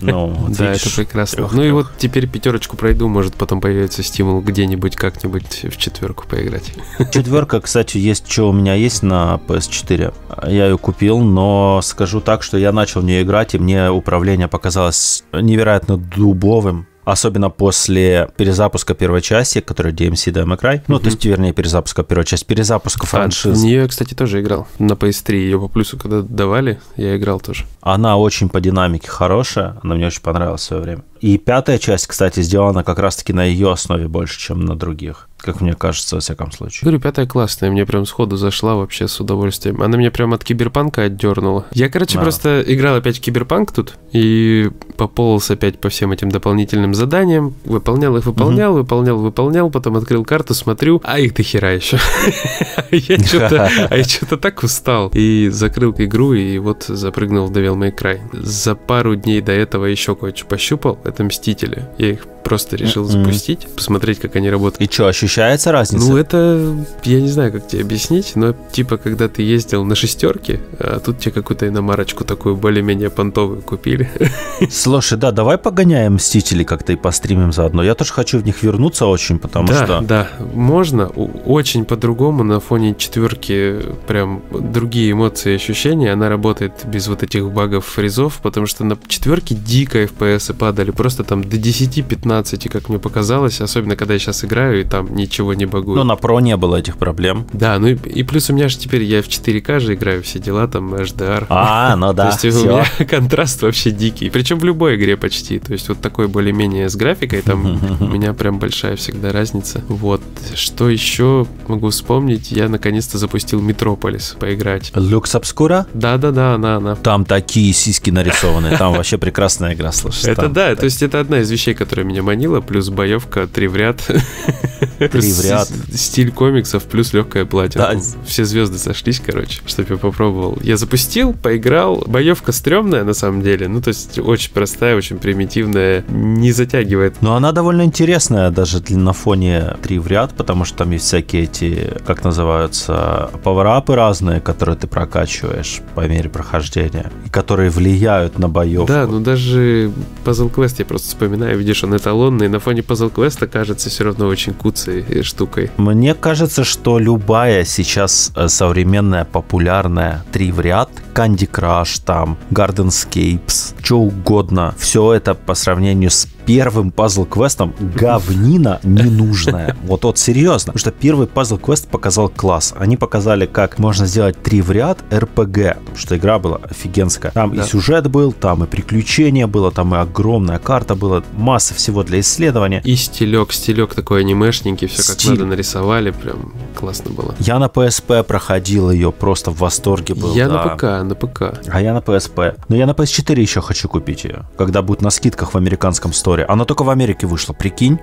Ну, 0.00 0.26
вот 0.28 0.52
Да, 0.52 0.72
видишь, 0.72 0.86
это 0.86 0.96
прекрасно. 0.96 1.36
трёх, 1.38 1.52
Ну 1.54 1.62
и 1.62 1.66
трёх. 1.68 1.74
вот 1.86 1.98
теперь 1.98 2.28
пятерочку 2.28 2.76
пройду, 2.76 3.08
может 3.08 3.34
потом 3.34 3.60
появится 3.60 4.02
стимул 4.02 4.40
где-нибудь 4.40 4.96
как-нибудь 4.96 5.64
в 5.70 5.76
четверку 5.76 6.26
поиграть. 6.26 6.72
Четверка, 7.12 7.60
кстати, 7.60 7.98
есть, 7.98 8.30
что 8.30 8.50
у 8.50 8.52
меня 8.52 8.74
есть 8.74 9.02
на 9.02 9.40
PS4. 9.46 10.14
Я 10.50 10.66
ее 10.66 10.78
купил, 10.78 11.20
но 11.20 11.80
скажу 11.82 12.20
так, 12.20 12.42
что 12.42 12.58
я 12.58 12.72
начал 12.72 13.00
в 13.00 13.04
нее 13.04 13.22
играть, 13.22 13.54
и 13.54 13.58
мне 13.58 13.90
управление 13.90 14.48
показалось 14.48 15.24
невероятно 15.32 15.96
дубовым. 15.96 16.86
Особенно 17.04 17.50
после 17.50 18.28
перезапуска 18.36 18.94
первой 18.94 19.22
части, 19.22 19.60
которая 19.60 19.92
DMC 19.92 20.32
Demo 20.32 20.60
Cry. 20.60 20.82
Ну, 20.86 20.98
то 20.98 21.06
есть, 21.06 21.24
вернее, 21.24 21.52
перезапуска 21.52 22.02
первой 22.02 22.24
части, 22.24 22.44
перезапуска 22.44 23.02
А, 23.02 23.06
в 23.06 23.10
франшизы. 23.10 23.66
нее, 23.66 23.88
кстати, 23.88 24.14
тоже 24.14 24.40
играл. 24.40 24.68
На 24.78 24.92
PS3 24.92 25.34
ее 25.34 25.58
по 25.58 25.68
плюсу 25.68 25.98
когда 25.98 26.22
давали, 26.22 26.80
я 26.96 27.16
играл 27.16 27.40
тоже. 27.40 27.64
Она 27.80 28.16
очень 28.16 28.48
по 28.48 28.60
динамике 28.60 29.08
хорошая, 29.08 29.76
она 29.82 29.94
мне 29.94 30.06
очень 30.06 30.22
понравилась 30.22 30.60
в 30.60 30.64
свое 30.64 30.82
время. 30.82 31.02
И 31.22 31.38
пятая 31.38 31.78
часть, 31.78 32.08
кстати, 32.08 32.40
сделана 32.40 32.82
как 32.82 32.98
раз-таки 32.98 33.32
на 33.32 33.44
ее 33.44 33.70
основе 33.70 34.08
больше, 34.08 34.40
чем 34.40 34.60
на 34.60 34.74
других. 34.76 35.28
Как 35.38 35.60
мне 35.60 35.74
кажется, 35.74 36.16
во 36.16 36.20
всяком 36.20 36.52
случае. 36.52 36.80
Говорю, 36.82 37.00
пятая 37.00 37.26
классная, 37.26 37.70
мне 37.70 37.84
прям 37.84 38.06
сходу 38.06 38.36
зашла 38.36 38.76
вообще 38.76 39.08
с 39.08 39.18
удовольствием. 39.20 39.82
Она 39.82 39.96
меня 39.96 40.12
прям 40.12 40.34
от 40.34 40.44
киберпанка 40.44 41.02
отдернула. 41.02 41.66
Я, 41.72 41.88
короче, 41.88 42.16
Да. 42.16 42.22
просто 42.22 42.62
играл 42.64 42.96
опять 42.96 43.18
в 43.18 43.20
киберпанк 43.20 43.72
тут 43.72 43.94
и 44.12 44.70
пополз 44.96 45.50
опять 45.50 45.80
по 45.80 45.88
всем 45.88 46.12
этим 46.12 46.28
дополнительным 46.28 46.94
заданиям. 46.94 47.54
Выполнял 47.64 48.16
их, 48.16 48.26
выполнял, 48.26 48.72
выполнял, 48.72 49.18
выполнял, 49.18 49.70
потом 49.70 49.96
открыл 49.96 50.24
карту, 50.24 50.54
смотрю, 50.54 51.00
а 51.04 51.18
их 51.18 51.34
до 51.34 51.42
хера 51.42 51.72
еще. 51.72 51.98
Я 52.92 53.18
что-то 53.24 53.68
а 53.90 53.96
я 53.96 54.04
что-то 54.04 54.36
так 54.36 54.62
устал. 54.62 55.10
И 55.14 55.48
закрыл 55.50 55.92
игру, 55.98 56.34
и 56.34 56.58
вот 56.58 56.84
запрыгнул 56.84 57.46
в 57.46 57.52
Devil 57.52 57.76
May 57.76 57.96
Cry. 57.96 58.20
За 58.32 58.74
пару 58.74 59.16
дней 59.16 59.40
до 59.40 59.52
этого 59.52 59.86
еще 59.86 60.14
кое-что 60.14 60.46
пощупал. 60.46 60.98
Это 61.12 61.24
Мстители. 61.24 61.84
Я 61.98 62.10
их 62.10 62.26
просто 62.44 62.76
решил 62.76 63.04
Мгм. 63.04 63.12
запустить, 63.12 63.66
посмотреть, 63.74 64.18
как 64.20 64.36
они 64.36 64.50
работают. 64.50 64.88
И 64.90 64.92
что, 64.92 65.06
ощущается 65.06 65.72
разница? 65.72 66.06
Ну, 66.08 66.16
это, 66.16 66.74
я 67.04 67.20
не 67.20 67.28
знаю, 67.28 67.52
как 67.52 67.68
тебе 67.68 67.82
объяснить, 67.82 68.32
но 68.36 68.54
типа, 68.72 68.96
когда 68.96 69.28
ты 69.28 69.42
ездил 69.42 69.84
на 69.84 69.94
шестерке, 69.94 70.60
а 70.78 71.00
тут 71.00 71.18
тебе 71.20 71.32
какую-то 71.32 71.66
иномарочку 71.68 72.24
такую 72.24 72.56
более-менее 72.56 73.10
понтовую 73.10 73.62
купили. 73.62 74.10
Слушай, 74.70 75.18
да, 75.18 75.30
давай 75.32 75.58
погоняем 75.58 76.14
Мстители 76.14 76.64
как-то 76.64 76.92
и 76.92 76.96
постримим 76.96 77.52
заодно. 77.52 77.82
Я 77.82 77.94
тоже 77.94 78.12
хочу 78.12 78.38
в 78.38 78.44
них 78.44 78.62
вернуться 78.62 79.06
очень, 79.06 79.38
потому 79.38 79.68
да, 79.68 79.84
что... 79.84 80.00
да, 80.00 80.28
можно. 80.54 81.08
У- 81.08 81.30
Очень 81.52 81.84
по-другому 81.84 82.44
на 82.44 82.60
фоне 82.60 82.94
четверки 82.96 83.80
прям 84.06 84.42
другие 84.50 85.12
эмоции 85.12 85.52
и 85.52 85.56
ощущения. 85.56 86.12
Она 86.12 86.28
работает 86.28 86.72
без 86.84 87.08
вот 87.08 87.22
этих 87.22 87.50
багов, 87.50 87.86
фризов, 87.86 88.40
потому 88.42 88.66
что 88.66 88.84
на 88.84 88.96
четверке 89.08 89.54
дико 89.54 90.02
FPS 90.04 90.54
падали, 90.54 90.90
просто 90.90 91.24
там 91.24 91.42
до 91.44 91.56
10-15, 91.56 92.31
как 92.70 92.88
мне 92.88 92.98
показалось, 92.98 93.60
особенно 93.60 93.96
когда 93.96 94.14
я 94.14 94.20
сейчас 94.20 94.44
играю, 94.44 94.80
и 94.80 94.84
там 94.84 95.14
ничего 95.14 95.54
не 95.54 95.66
багует. 95.66 95.96
Ну, 95.96 96.04
на 96.04 96.16
про 96.16 96.40
не 96.40 96.56
было 96.56 96.76
этих 96.76 96.96
проблем. 96.96 97.46
Да, 97.52 97.78
ну 97.78 97.88
и, 97.88 97.94
и 97.94 98.22
плюс 98.22 98.50
у 98.50 98.54
меня 98.54 98.68
же 98.68 98.78
теперь 98.78 99.02
я 99.02 99.22
в 99.22 99.28
4К 99.28 99.80
же 99.80 99.94
играю, 99.94 100.22
все 100.22 100.38
дела, 100.38 100.66
там 100.68 100.94
HDR. 100.94 101.46
А, 101.48 101.96
ну 101.96 102.12
да, 102.14 102.30
То 102.30 102.46
есть 102.46 102.56
у 102.56 102.60
всё. 102.60 102.72
меня 102.72 102.84
контраст 103.08 103.62
вообще 103.62 103.90
дикий. 103.90 104.30
Причем 104.30 104.58
в 104.58 104.64
любой 104.64 104.96
игре 104.96 105.16
почти. 105.16 105.58
То 105.58 105.72
есть 105.72 105.88
вот 105.88 106.00
такой 106.00 106.28
более-менее 106.28 106.88
с 106.88 106.96
графикой, 106.96 107.42
там 107.42 107.78
у 108.00 108.06
меня 108.06 108.32
прям 108.32 108.58
большая 108.58 108.96
всегда 108.96 109.32
разница. 109.32 109.82
Вот. 109.88 110.22
Что 110.54 110.88
еще 110.88 111.46
могу 111.68 111.90
вспомнить? 111.90 112.52
Я 112.52 112.68
наконец-то 112.68 113.18
запустил 113.18 113.60
Метрополис 113.60 114.36
поиграть. 114.38 114.92
Люкс 114.94 115.34
Обскура? 115.34 115.86
Да-да-да, 115.94 116.54
она, 116.54 116.76
она. 116.76 116.94
Там 116.96 117.24
такие 117.24 117.72
сиськи 117.72 118.10
нарисованы, 118.10 118.76
там 118.76 118.94
вообще 118.94 119.18
прекрасная 119.18 119.74
игра, 119.74 119.92
слушай. 119.92 120.30
Это 120.30 120.48
да, 120.48 120.74
то 120.74 120.84
есть 120.84 121.02
это 121.02 121.20
одна 121.20 121.40
из 121.40 121.50
вещей, 121.50 121.74
которая 121.74 122.06
меня 122.06 122.21
манила, 122.22 122.60
плюс 122.60 122.88
боевка, 122.88 123.46
три 123.46 123.68
в 123.68 123.76
ряд. 123.76 124.00
Три 125.08 125.32
в 125.32 125.44
ряд. 125.44 125.68
Стиль 125.94 126.30
комиксов, 126.30 126.84
плюс 126.84 127.12
легкая 127.12 127.44
платье. 127.44 127.80
Да. 127.80 127.94
Все 128.26 128.44
звезды 128.44 128.78
сошлись, 128.78 129.20
короче, 129.24 129.60
чтобы 129.66 129.88
я 129.90 129.96
попробовал. 129.96 130.58
Я 130.62 130.76
запустил, 130.76 131.32
поиграл. 131.32 132.04
Боевка 132.06 132.52
стрёмная, 132.52 133.04
на 133.04 133.14
самом 133.14 133.42
деле. 133.42 133.68
Ну, 133.68 133.80
то 133.80 133.88
есть 133.88 134.18
очень 134.18 134.52
простая, 134.52 134.96
очень 134.96 135.18
примитивная, 135.18 136.04
не 136.08 136.52
затягивает. 136.52 137.22
Но 137.22 137.36
она 137.36 137.52
довольно 137.52 137.82
интересная 137.82 138.50
даже 138.50 138.82
на 138.90 139.12
фоне 139.12 139.76
три 139.82 139.98
в 139.98 140.06
ряд, 140.06 140.34
потому 140.34 140.64
что 140.64 140.78
там 140.78 140.90
есть 140.90 141.06
всякие 141.06 141.44
эти, 141.44 141.90
как 142.06 142.24
называются, 142.24 143.30
пауэрапы 143.42 143.94
разные, 143.94 144.40
которые 144.40 144.76
ты 144.76 144.86
прокачиваешь 144.86 145.80
по 145.94 146.06
мере 146.06 146.28
прохождения, 146.28 147.10
и 147.26 147.30
которые 147.30 147.70
влияют 147.70 148.38
на 148.38 148.48
боевку. 148.48 148.88
Да, 148.88 149.06
ну 149.06 149.20
даже 149.20 149.90
Puzzle 150.24 150.52
Quest 150.52 150.76
я 150.78 150.84
просто 150.84 151.08
вспоминаю, 151.08 151.58
видишь, 151.58 151.82
он 151.84 151.96
эталонный. 151.96 152.48
На 152.48 152.60
фоне 152.60 152.80
Puzzle 152.80 153.12
Quest 153.12 153.46
кажется 153.46 153.90
все 153.90 154.04
равно 154.04 154.26
очень 154.26 154.54
куцей 154.54 154.91
э, 155.00 155.22
штукой. 155.22 155.70
Мне 155.76 156.14
кажется, 156.14 156.64
что 156.64 156.98
любая 156.98 157.64
сейчас 157.64 158.32
э, 158.36 158.48
современная 158.48 159.24
популярная 159.24 160.24
три 160.32 160.52
в 160.52 160.60
ряд, 160.60 160.90
Candy 161.14 161.48
Crush, 161.50 162.02
там, 162.04 162.38
Gardenscapes, 162.50 163.74
что 163.82 164.00
угодно, 164.00 164.74
все 164.78 165.12
это 165.12 165.34
по 165.34 165.54
сравнению 165.54 166.10
с 166.10 166.26
первым 166.46 166.90
пазл 166.90 167.24
квестом 167.24 167.74
говнина 167.94 168.80
ненужная. 168.82 169.76
Вот 169.92 170.04
вот 170.04 170.18
серьезно. 170.18 170.72
Потому 170.72 170.78
что 170.78 170.90
первый 170.90 171.26
пазл 171.26 171.58
квест 171.58 171.88
показал 171.88 172.28
класс. 172.28 172.74
Они 172.78 172.96
показали, 172.96 173.46
как 173.46 173.78
можно 173.78 174.06
сделать 174.06 174.40
три 174.42 174.62
в 174.62 174.70
ряд 174.70 174.98
РПГ. 175.12 175.76
Потому 175.76 175.96
что 175.96 176.16
игра 176.16 176.38
была 176.38 176.56
офигенская. 176.56 177.32
Там 177.32 177.54
Да. 177.54 177.62
и 177.62 177.66
сюжет 177.66 178.08
был, 178.08 178.32
там 178.32 178.64
и 178.64 178.66
приключения 178.66 179.46
было, 179.46 179.70
там 179.70 179.94
и 179.94 179.98
огромная 179.98 180.58
карта 180.58 180.94
была, 180.94 181.22
масса 181.36 181.74
всего 181.74 182.02
для 182.02 182.20
исследования. 182.20 182.80
И 182.84 182.96
стилек, 182.96 183.52
стилек 183.52 183.94
такой 183.94 184.20
анимешненький, 184.20 184.86
все 184.88 185.02
как 185.02 185.20
Стиль. 185.20 185.32
надо 185.32 185.46
нарисовали, 185.46 186.10
прям 186.10 186.52
классно 186.78 187.10
было. 187.10 187.34
Я 187.38 187.58
на 187.58 187.66
PSP 187.66 188.22
проходил 188.22 188.90
ее, 188.90 189.12
просто 189.12 189.50
в 189.50 189.58
восторге 189.58 190.14
был. 190.14 190.34
я 190.34 190.48
да. 190.48 190.64
на 190.64 190.68
ПК, 190.70 190.82
на 190.82 191.14
ПК. 191.14 191.42
А 191.68 191.80
я 191.82 191.92
на 191.92 191.98
PSP. 191.98 192.56
Но 192.68 192.76
я 192.76 192.86
на 192.86 192.92
PS4 192.92 193.40
еще 193.40 193.60
хочу 193.60 193.88
купить 193.88 194.24
ее, 194.24 194.44
когда 194.56 194.82
будет 194.82 195.02
на 195.02 195.10
скидках 195.10 195.54
в 195.54 195.56
американском 195.56 196.12
store 196.12 196.26
е. 196.26 196.31
Она 196.48 196.64
только 196.64 196.82
в 196.82 196.90
Америке 196.90 197.26
вышла, 197.26 197.52
прикинь. 197.52 197.98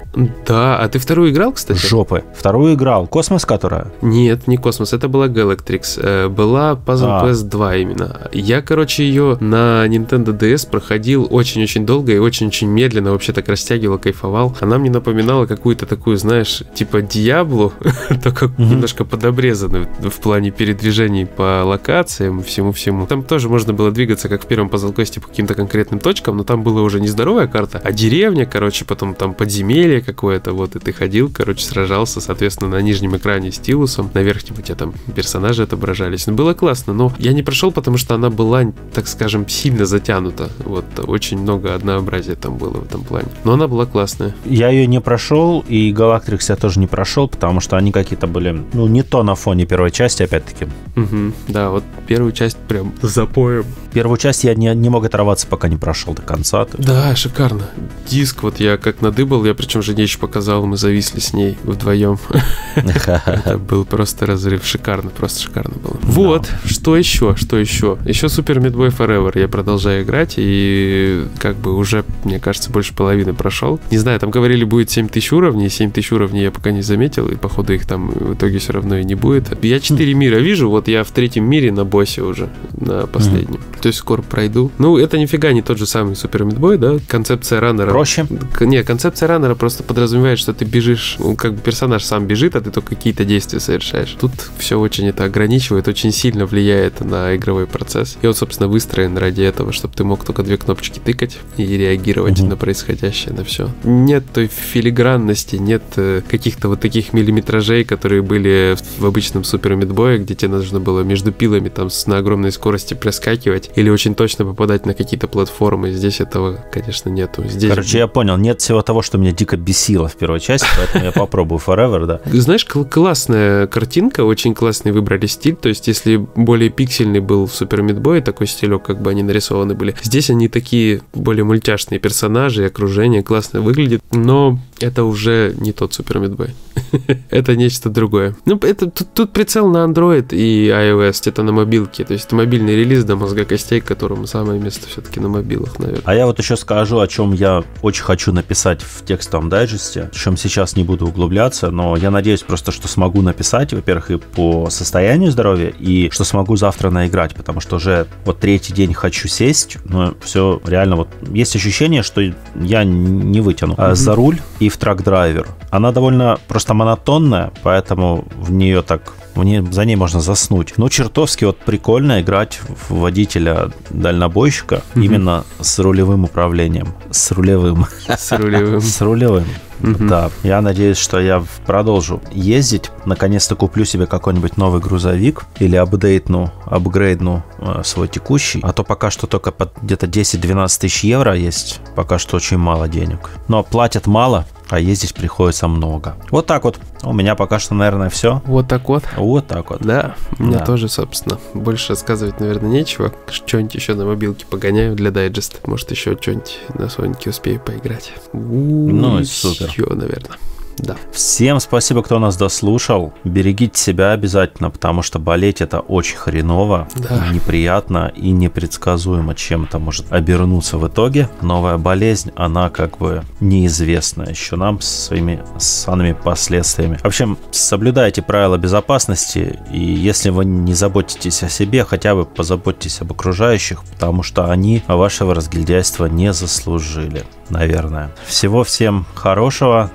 Да, 0.45 0.77
а 0.77 0.87
ты 0.87 0.99
вторую 0.99 1.31
играл, 1.31 1.53
кстати? 1.53 1.77
Жопы. 1.77 2.23
Вторую 2.35 2.75
играл. 2.75 3.07
Космос, 3.07 3.45
которая? 3.45 3.87
Нет, 4.01 4.47
не 4.47 4.57
Космос, 4.57 4.93
это 4.93 5.07
была 5.07 5.27
Galactrix. 5.27 5.99
Э, 6.01 6.27
Была 6.29 6.73
Puzzle 6.73 7.21
А. 7.21 7.25
Quest 7.25 7.43
2 7.49 7.75
именно. 7.77 8.29
Я, 8.31 8.61
короче, 8.61 9.03
ее 9.03 9.37
на 9.39 9.85
Nintendo 9.87 10.37
DS 10.37 10.69
проходил 10.69 11.27
очень-очень 11.29 11.85
долго 11.85 12.13
и 12.13 12.17
очень-очень 12.17 12.67
медленно, 12.67 13.11
вообще 13.11 13.33
так 13.33 13.47
растягивал, 13.47 13.97
кайфовал. 13.97 14.55
Она 14.59 14.77
мне 14.77 14.89
напоминала 14.91 15.45
какую-то 15.45 15.85
такую, 15.85 16.17
знаешь, 16.17 16.63
типа 16.73 17.01
Диаблу, 17.01 17.73
только 18.23 18.51
немножко 18.57 19.05
подобрезанную 19.05 19.87
в 19.99 20.19
плане 20.21 20.51
передвижений 20.51 21.25
по 21.25 21.63
локациям 21.65 22.43
всему-всему. 22.43 23.05
Там 23.07 23.23
тоже 23.23 23.49
можно 23.49 23.73
было 23.73 23.91
двигаться, 23.91 24.29
как 24.29 24.43
в 24.43 24.47
первом 24.47 24.67
Puzzle 24.67 24.93
Quest, 24.93 25.19
по 25.21 25.27
каким-то 25.27 25.55
конкретным 25.55 25.99
точкам, 25.99 26.37
но 26.37 26.43
там 26.43 26.63
была 26.63 26.81
уже 26.81 26.99
не 26.99 27.07
здоровая 27.07 27.47
карта, 27.47 27.81
а 27.83 27.91
деревня, 28.19 28.45
короче, 28.45 28.83
потом 28.83 29.15
там 29.15 29.33
подземелье 29.33 30.01
какое-то, 30.01 30.51
вот, 30.51 30.75
и 30.75 30.79
ты 30.79 30.91
ходил, 30.91 31.31
короче, 31.33 31.63
сражался, 31.63 32.19
соответственно, 32.19 32.69
на 32.69 32.81
нижнем 32.81 33.15
экране 33.15 33.49
стилусом, 33.49 34.11
на 34.13 34.19
верхнем 34.19 34.55
у 34.59 34.61
тебя 34.61 34.75
там 34.75 34.93
персонажи 35.15 35.63
отображались. 35.63 36.27
Ну, 36.27 36.33
было 36.33 36.53
классно, 36.53 36.91
но 36.91 37.13
я 37.17 37.31
не 37.31 37.43
прошел, 37.43 37.71
потому 37.71 37.95
что 37.95 38.15
она 38.15 38.29
была, 38.29 38.73
так 38.93 39.07
скажем, 39.07 39.47
сильно 39.47 39.85
затянута. 39.85 40.49
Вот, 40.65 40.83
очень 41.07 41.37
много 41.39 41.73
однообразия 41.73 42.35
там 42.35 42.57
было 42.57 42.71
в 42.71 42.83
этом 42.83 43.05
плане. 43.05 43.29
Но 43.45 43.53
она 43.53 43.69
была 43.69 43.85
классная. 43.85 44.35
Я 44.43 44.69
ее 44.69 44.85
не 44.85 44.99
прошел, 44.99 45.63
и 45.69 45.93
Galactrix 45.93 46.45
я 46.49 46.57
тоже 46.57 46.81
не 46.81 46.87
прошел, 46.87 47.29
потому 47.29 47.61
что 47.61 47.77
они 47.77 47.93
какие-то 47.93 48.27
были, 48.27 48.61
ну, 48.73 48.87
не 48.87 49.03
то 49.03 49.23
на 49.23 49.35
фоне 49.35 49.65
первой 49.65 49.91
части, 49.91 50.23
опять-таки. 50.23 50.67
Мгм, 50.95 51.33
да, 51.47 51.69
вот 51.69 51.85
первую 52.05 52.33
часть 52.33 52.57
прям 52.57 52.93
запоем. 53.01 53.65
Первую 53.93 54.17
часть 54.17 54.43
я 54.43 54.53
не, 54.55 54.75
не 54.75 54.89
мог 54.89 55.05
оторваться, 55.05 55.47
пока 55.47 55.69
не 55.69 55.77
прошел 55.77 56.13
до 56.13 56.21
конца. 56.21 56.67
Да, 56.77 57.15
шикарно. 57.15 57.69
Диск 58.09 58.41
вот 58.41 58.59
я 58.59 58.77
как 58.77 59.01
надыбал, 59.01 59.45
я 59.45 59.53
причем 59.53 59.83
жене 59.83 60.03
еще 60.03 60.17
показал, 60.17 60.65
мы 60.65 60.77
зависли 60.77 61.19
с 61.19 61.33
ней 61.33 61.57
вдвоем. 61.63 62.17
Это 62.75 63.59
был 63.59 63.85
просто 63.85 64.25
разрыв. 64.25 64.65
Шикарно, 64.65 65.11
просто 65.11 65.41
шикарно 65.41 65.75
было. 65.75 65.97
Вот, 66.01 66.49
что 66.65 66.97
еще, 66.97 67.35
что 67.35 67.57
еще? 67.57 67.97
Еще 68.05 68.27
Meat 68.27 68.73
Boy 68.73 68.95
Forever 68.95 69.39
я 69.39 69.47
продолжаю 69.47 70.03
играть, 70.03 70.35
и 70.37 71.23
как 71.37 71.55
бы 71.57 71.75
уже, 71.75 72.03
мне 72.23 72.39
кажется, 72.39 72.71
больше 72.71 72.95
половины 72.95 73.33
прошел. 73.33 73.79
Не 73.91 73.99
знаю, 73.99 74.19
там 74.19 74.31
говорили, 74.31 74.63
будет 74.63 74.89
7000 74.89 75.31
уровней, 75.33 75.69
7000 75.69 76.11
уровней 76.11 76.41
я 76.41 76.51
пока 76.51 76.71
не 76.71 76.81
заметил, 76.81 77.29
и 77.29 77.35
походу 77.35 77.73
их 77.73 77.85
там 77.85 78.09
в 78.09 78.33
итоге 78.33 78.57
все 78.57 78.73
равно 78.73 78.97
и 78.97 79.03
не 79.03 79.15
будет. 79.15 79.63
Я 79.63 79.79
4 79.79 80.13
мира 80.15 80.37
вижу, 80.37 80.69
вот 80.69 80.87
я 80.87 81.03
в 81.03 81.11
третьем 81.11 81.45
мире 81.45 81.71
на 81.71 81.85
боссе 81.85 82.23
уже, 82.23 82.49
на 82.73 83.05
последнем. 83.05 83.59
То 83.81 83.87
есть 83.87 83.99
скоро 83.99 84.23
пройду. 84.23 84.71
Ну, 84.79 84.97
это 84.97 85.19
нифига 85.19 85.51
не 85.51 85.61
тот 85.61 85.77
же 85.77 85.85
самый 85.85 86.15
Meat 86.15 86.57
Boy, 86.57 86.77
да? 86.77 86.97
Концепция 87.07 87.59
раннера 87.59 87.98
проще. 87.99 88.25
Не, 88.61 88.83
концепция 88.83 89.27
раннера 89.27 89.55
просто 89.55 89.83
подразумевает, 89.83 90.39
что 90.39 90.53
ты 90.53 90.65
бежишь, 90.65 91.17
ну, 91.19 91.35
как 91.35 91.53
бы 91.53 91.61
персонаж 91.61 92.03
сам 92.03 92.27
бежит, 92.27 92.55
а 92.55 92.61
ты 92.61 92.71
только 92.71 92.95
какие-то 92.95 93.25
действия 93.25 93.59
совершаешь. 93.59 94.15
Тут 94.19 94.31
все 94.57 94.79
очень 94.79 95.07
это 95.07 95.25
ограничивает, 95.25 95.87
очень 95.87 96.11
сильно 96.11 96.45
влияет 96.45 97.01
на 97.01 97.35
игровой 97.35 97.67
процесс. 97.67 98.17
И 98.21 98.27
он, 98.27 98.33
собственно, 98.33 98.69
выстроен 98.69 99.17
ради 99.17 99.41
этого, 99.41 99.73
чтобы 99.73 99.93
ты 99.95 100.03
мог 100.03 100.23
только 100.23 100.43
две 100.43 100.57
кнопочки 100.57 100.99
тыкать 100.99 101.39
и 101.57 101.65
реагировать 101.65 102.39
угу. 102.39 102.49
на 102.49 102.55
происходящее, 102.55 103.33
на 103.33 103.43
все. 103.43 103.69
Нет 103.83 104.23
той 104.33 104.47
филигранности, 104.47 105.57
нет 105.57 105.83
э, 105.97 106.21
каких-то 106.27 106.69
вот 106.69 106.79
таких 106.79 107.13
миллиметражей, 107.13 107.83
которые 107.83 108.21
были 108.21 108.77
в 108.97 109.05
обычном 109.05 109.43
Супер 109.43 109.75
Мидбое, 109.75 110.19
где 110.19 110.35
тебе 110.35 110.51
нужно 110.51 110.79
было 110.79 111.01
между 111.01 111.31
пилами 111.31 111.69
там 111.69 111.89
на 112.05 112.17
огромной 112.17 112.51
скорости 112.51 112.93
проскакивать 112.93 113.71
или 113.75 113.89
очень 113.89 114.15
точно 114.15 114.45
попадать 114.45 114.85
на 114.85 114.93
какие-то 114.93 115.27
платформы. 115.27 115.91
Здесь 115.91 116.21
этого, 116.21 116.63
конечно, 116.71 117.09
нету. 117.09 117.43
Здесь... 117.47 117.69
Короче, 117.69 117.88
я 117.97 118.07
понял, 118.07 118.37
нет 118.37 118.61
всего 118.61 118.81
того, 118.81 119.01
что 119.01 119.17
меня 119.17 119.31
дико 119.31 119.57
бесило 119.57 120.07
в 120.07 120.15
первой 120.15 120.39
части, 120.39 120.67
поэтому 120.77 121.05
я 121.05 121.11
попробую 121.11 121.59
Forever, 121.65 122.05
да. 122.05 122.21
Знаешь, 122.25 122.65
классная 122.65 123.67
картинка, 123.67 124.23
очень 124.23 124.53
классный 124.53 124.91
выбрали 124.91 125.25
стиль, 125.25 125.55
то 125.55 125.69
есть 125.69 125.87
если 125.87 126.17
более 126.35 126.69
пиксельный 126.69 127.19
был 127.19 127.47
в 127.47 127.55
Супер 127.55 127.81
Мидбое, 127.81 128.21
такой 128.21 128.47
стилек, 128.47 128.83
как 128.83 129.01
бы 129.01 129.09
они 129.09 129.23
нарисованы 129.23 129.73
были, 129.73 129.95
здесь 130.03 130.29
они 130.29 130.47
такие 130.47 131.01
более 131.13 131.43
мультяшные 131.43 131.99
персонажи, 131.99 132.65
окружение 132.65 133.23
классно 133.23 133.61
выглядит, 133.61 134.01
но 134.11 134.59
это 134.79 135.03
уже 135.03 135.53
не 135.57 135.71
тот 135.71 135.93
Супер 135.93 136.19
Мидбой. 136.19 136.49
это 137.29 137.55
нечто 137.55 137.89
другое. 137.89 138.35
Ну, 138.45 138.57
это 138.61 138.89
тут, 138.89 139.13
тут 139.13 139.31
прицел 139.31 139.67
на 139.69 139.85
Android 139.85 140.33
и 140.33 140.69
iOS, 140.69 141.21
это 141.25 141.43
на 141.43 141.51
мобилке. 141.51 142.03
То 142.03 142.13
есть 142.13 142.25
это 142.25 142.35
мобильный 142.35 142.75
релиз 142.75 143.03
до 143.03 143.15
мозга 143.15 143.45
костей, 143.45 143.81
которому 143.81 144.27
самое 144.27 144.59
место 144.59 144.87
все-таки 144.87 145.19
на 145.19 145.29
мобилах, 145.29 145.79
наверное. 145.79 146.03
А 146.05 146.15
я 146.15 146.25
вот 146.25 146.39
еще 146.39 146.55
скажу, 146.55 146.99
о 146.99 147.07
чем 147.07 147.33
я 147.33 147.63
очень 147.81 148.03
хочу 148.03 148.31
написать 148.31 148.81
в 148.81 149.05
текстовом 149.05 149.49
дайджесте, 149.49 150.09
в 150.11 150.19
чем 150.19 150.37
сейчас 150.37 150.75
не 150.75 150.83
буду 150.83 151.07
углубляться, 151.07 151.71
но 151.71 151.95
я 151.95 152.11
надеюсь 152.11 152.41
просто, 152.41 152.71
что 152.71 152.87
смогу 152.87 153.21
написать, 153.21 153.73
во-первых, 153.73 154.11
и 154.11 154.17
по 154.17 154.69
состоянию 154.69 155.31
здоровья, 155.31 155.69
и 155.79 156.09
что 156.11 156.23
смогу 156.23 156.55
завтра 156.55 156.89
наиграть, 156.89 157.35
потому 157.35 157.59
что 157.59 157.77
уже 157.77 158.07
вот 158.25 158.39
третий 158.39 158.73
день 158.73 158.93
хочу 158.93 159.27
сесть, 159.27 159.77
но 159.85 160.13
все 160.21 160.61
реально 160.65 160.95
вот 160.95 161.09
есть 161.31 161.55
ощущение, 161.55 162.03
что 162.03 162.21
я 162.55 162.83
не 162.83 163.41
вытяну. 163.41 163.73
Mm-hmm. 163.73 163.95
За 163.95 164.15
руль 164.15 164.39
и 164.59 164.68
в 164.69 164.77
трак-драйвер. 164.77 165.47
Она 165.69 165.91
довольно 165.91 166.37
просто 166.47 166.73
монотонная, 166.73 167.51
поэтому 167.63 168.25
в 168.35 168.51
нее 168.51 168.81
так 168.81 169.13
в 169.35 169.43
ней, 169.43 169.61
за 169.71 169.85
ней 169.85 169.95
можно 169.95 170.19
заснуть. 170.19 170.73
Но 170.77 170.89
чертовски 170.89 171.45
вот 171.45 171.57
прикольно 171.59 172.21
играть 172.21 172.59
в 172.89 172.95
водителя 172.95 173.71
дальнобойщика 173.89 174.75
mm-hmm. 174.75 175.05
именно 175.05 175.45
с 175.59 175.79
рулевым 175.79 176.25
управлением. 176.25 176.89
С 177.11 177.31
рулевым. 177.31 177.85
С 178.07 178.31
рулевым. 178.37 178.81
С 178.81 179.01
рулевым. 179.01 179.45
Да, 179.79 180.29
я 180.43 180.61
надеюсь, 180.61 180.97
что 180.97 181.19
я 181.19 181.43
продолжу 181.65 182.21
ездить. 182.31 182.91
Наконец-то 183.05 183.55
куплю 183.55 183.85
себе 183.85 184.07
какой-нибудь 184.07 184.57
новый 184.57 184.81
грузовик 184.81 185.45
или 185.59 185.77
апдейтну, 185.77 186.51
апгрейдну 186.65 187.43
э, 187.59 187.81
свой 187.85 188.09
текущий. 188.09 188.59
А 188.61 188.73
то 188.73 188.83
пока 188.83 189.09
что 189.09 189.25
только 189.25 189.51
под 189.51 189.77
где-то 189.81 190.05
10-12 190.05 190.79
тысяч 190.81 191.03
евро 191.05 191.33
есть. 191.33 191.79
Пока 191.95 192.19
что 192.19 192.35
очень 192.35 192.57
мало 192.57 192.89
денег. 192.89 193.29
Но 193.47 193.63
платят 193.63 194.05
мало, 194.05 194.45
а 194.69 194.79
ездить 194.79 195.13
приходится 195.13 195.67
много. 195.67 196.15
Вот 196.31 196.45
так 196.45 196.63
вот. 196.63 196.79
У 197.03 197.13
меня 197.13 197.35
пока 197.35 197.59
что, 197.59 197.73
наверное, 197.73 198.09
все. 198.09 198.41
Вот 198.45 198.67
так 198.67 198.87
вот. 198.89 199.03
Вот 199.17 199.47
так 199.47 199.71
вот. 199.71 199.81
Да, 199.81 200.15
у 200.37 200.43
меня 200.43 200.59
да. 200.59 200.65
тоже, 200.65 200.87
собственно. 200.89 201.39
Больше 201.53 201.89
рассказывать, 201.89 202.39
наверное, 202.39 202.69
нечего. 202.69 203.13
Что-нибудь 203.29 203.75
еще 203.75 203.95
на 203.95 204.05
мобилке 204.05 204.45
погоняю 204.45 204.95
для 204.95 205.11
дайджеста. 205.11 205.57
Может, 205.65 205.91
еще 205.91 206.17
что-нибудь 206.19 206.59
на 206.75 206.89
Сонике 206.89 207.31
успею 207.31 207.59
поиграть. 207.59 208.13
Ну, 208.33 209.23
супер. 209.23 209.69
Все, 209.69 209.85
наверное. 209.85 210.37
Да. 210.79 210.95
Всем 211.11 211.59
спасибо, 211.59 212.03
кто 212.03 212.19
нас 212.19 212.37
дослушал. 212.37 213.13
Берегите 213.23 213.79
себя 213.79 214.11
обязательно, 214.11 214.69
потому 214.69 215.01
что 215.01 215.19
болеть 215.19 215.61
это 215.61 215.79
очень 215.79 216.17
хреново, 216.17 216.87
да. 216.95 217.27
неприятно 217.31 218.11
и 218.15 218.31
непредсказуемо, 218.31 219.35
чем 219.35 219.65
это 219.65 219.79
может 219.79 220.11
обернуться 220.11 220.77
в 220.77 220.87
итоге. 220.87 221.29
Новая 221.41 221.77
болезнь, 221.77 222.31
она 222.35 222.69
как 222.69 222.97
бы 222.97 223.23
неизвестна 223.39 224.23
еще 224.23 224.55
нам 224.55 224.81
с 224.81 224.87
своими 224.87 225.43
санными 225.57 226.13
последствиями. 226.13 226.97
В 226.97 227.05
общем, 227.05 227.37
соблюдайте 227.51 228.21
правила 228.21 228.57
безопасности, 228.57 229.59
и 229.71 229.79
если 229.79 230.29
вы 230.29 230.45
не 230.45 230.73
заботитесь 230.73 231.43
о 231.43 231.49
себе, 231.49 231.83
хотя 231.83 232.15
бы 232.15 232.25
позаботьтесь 232.25 233.01
об 233.01 233.11
окружающих, 233.11 233.83
потому 233.83 234.23
что 234.23 234.49
они 234.49 234.83
вашего 234.87 235.35
разгильдяйства 235.35 236.05
не 236.05 236.33
заслужили 236.33 237.25
наверное. 237.49 238.11
Всего 238.25 238.63
всем 238.63 239.05
хорошего, 239.15 239.89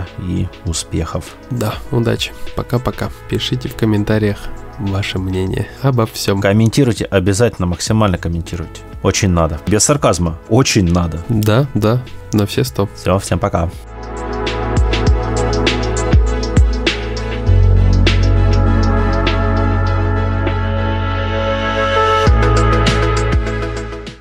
добра 0.00 0.06
и 0.18 0.46
успехов. 0.66 1.36
Да, 1.50 1.74
удачи. 1.90 2.32
Пока-пока. 2.56 3.10
Пишите 3.28 3.68
в 3.68 3.76
комментариях 3.76 4.38
ваше 4.78 5.18
мнение 5.18 5.68
обо 5.82 6.06
всем. 6.06 6.40
Комментируйте, 6.40 7.04
обязательно 7.04 7.66
максимально 7.66 8.18
комментируйте. 8.18 8.82
Очень 9.02 9.30
надо. 9.30 9.58
Без 9.66 9.84
сарказма. 9.84 10.38
Очень 10.48 10.92
надо. 10.92 11.22
Да, 11.28 11.66
да, 11.74 12.02
на 12.32 12.46
все 12.46 12.64
сто. 12.64 12.88
Все, 12.94 13.18
всем 13.18 13.38
пока. 13.38 13.70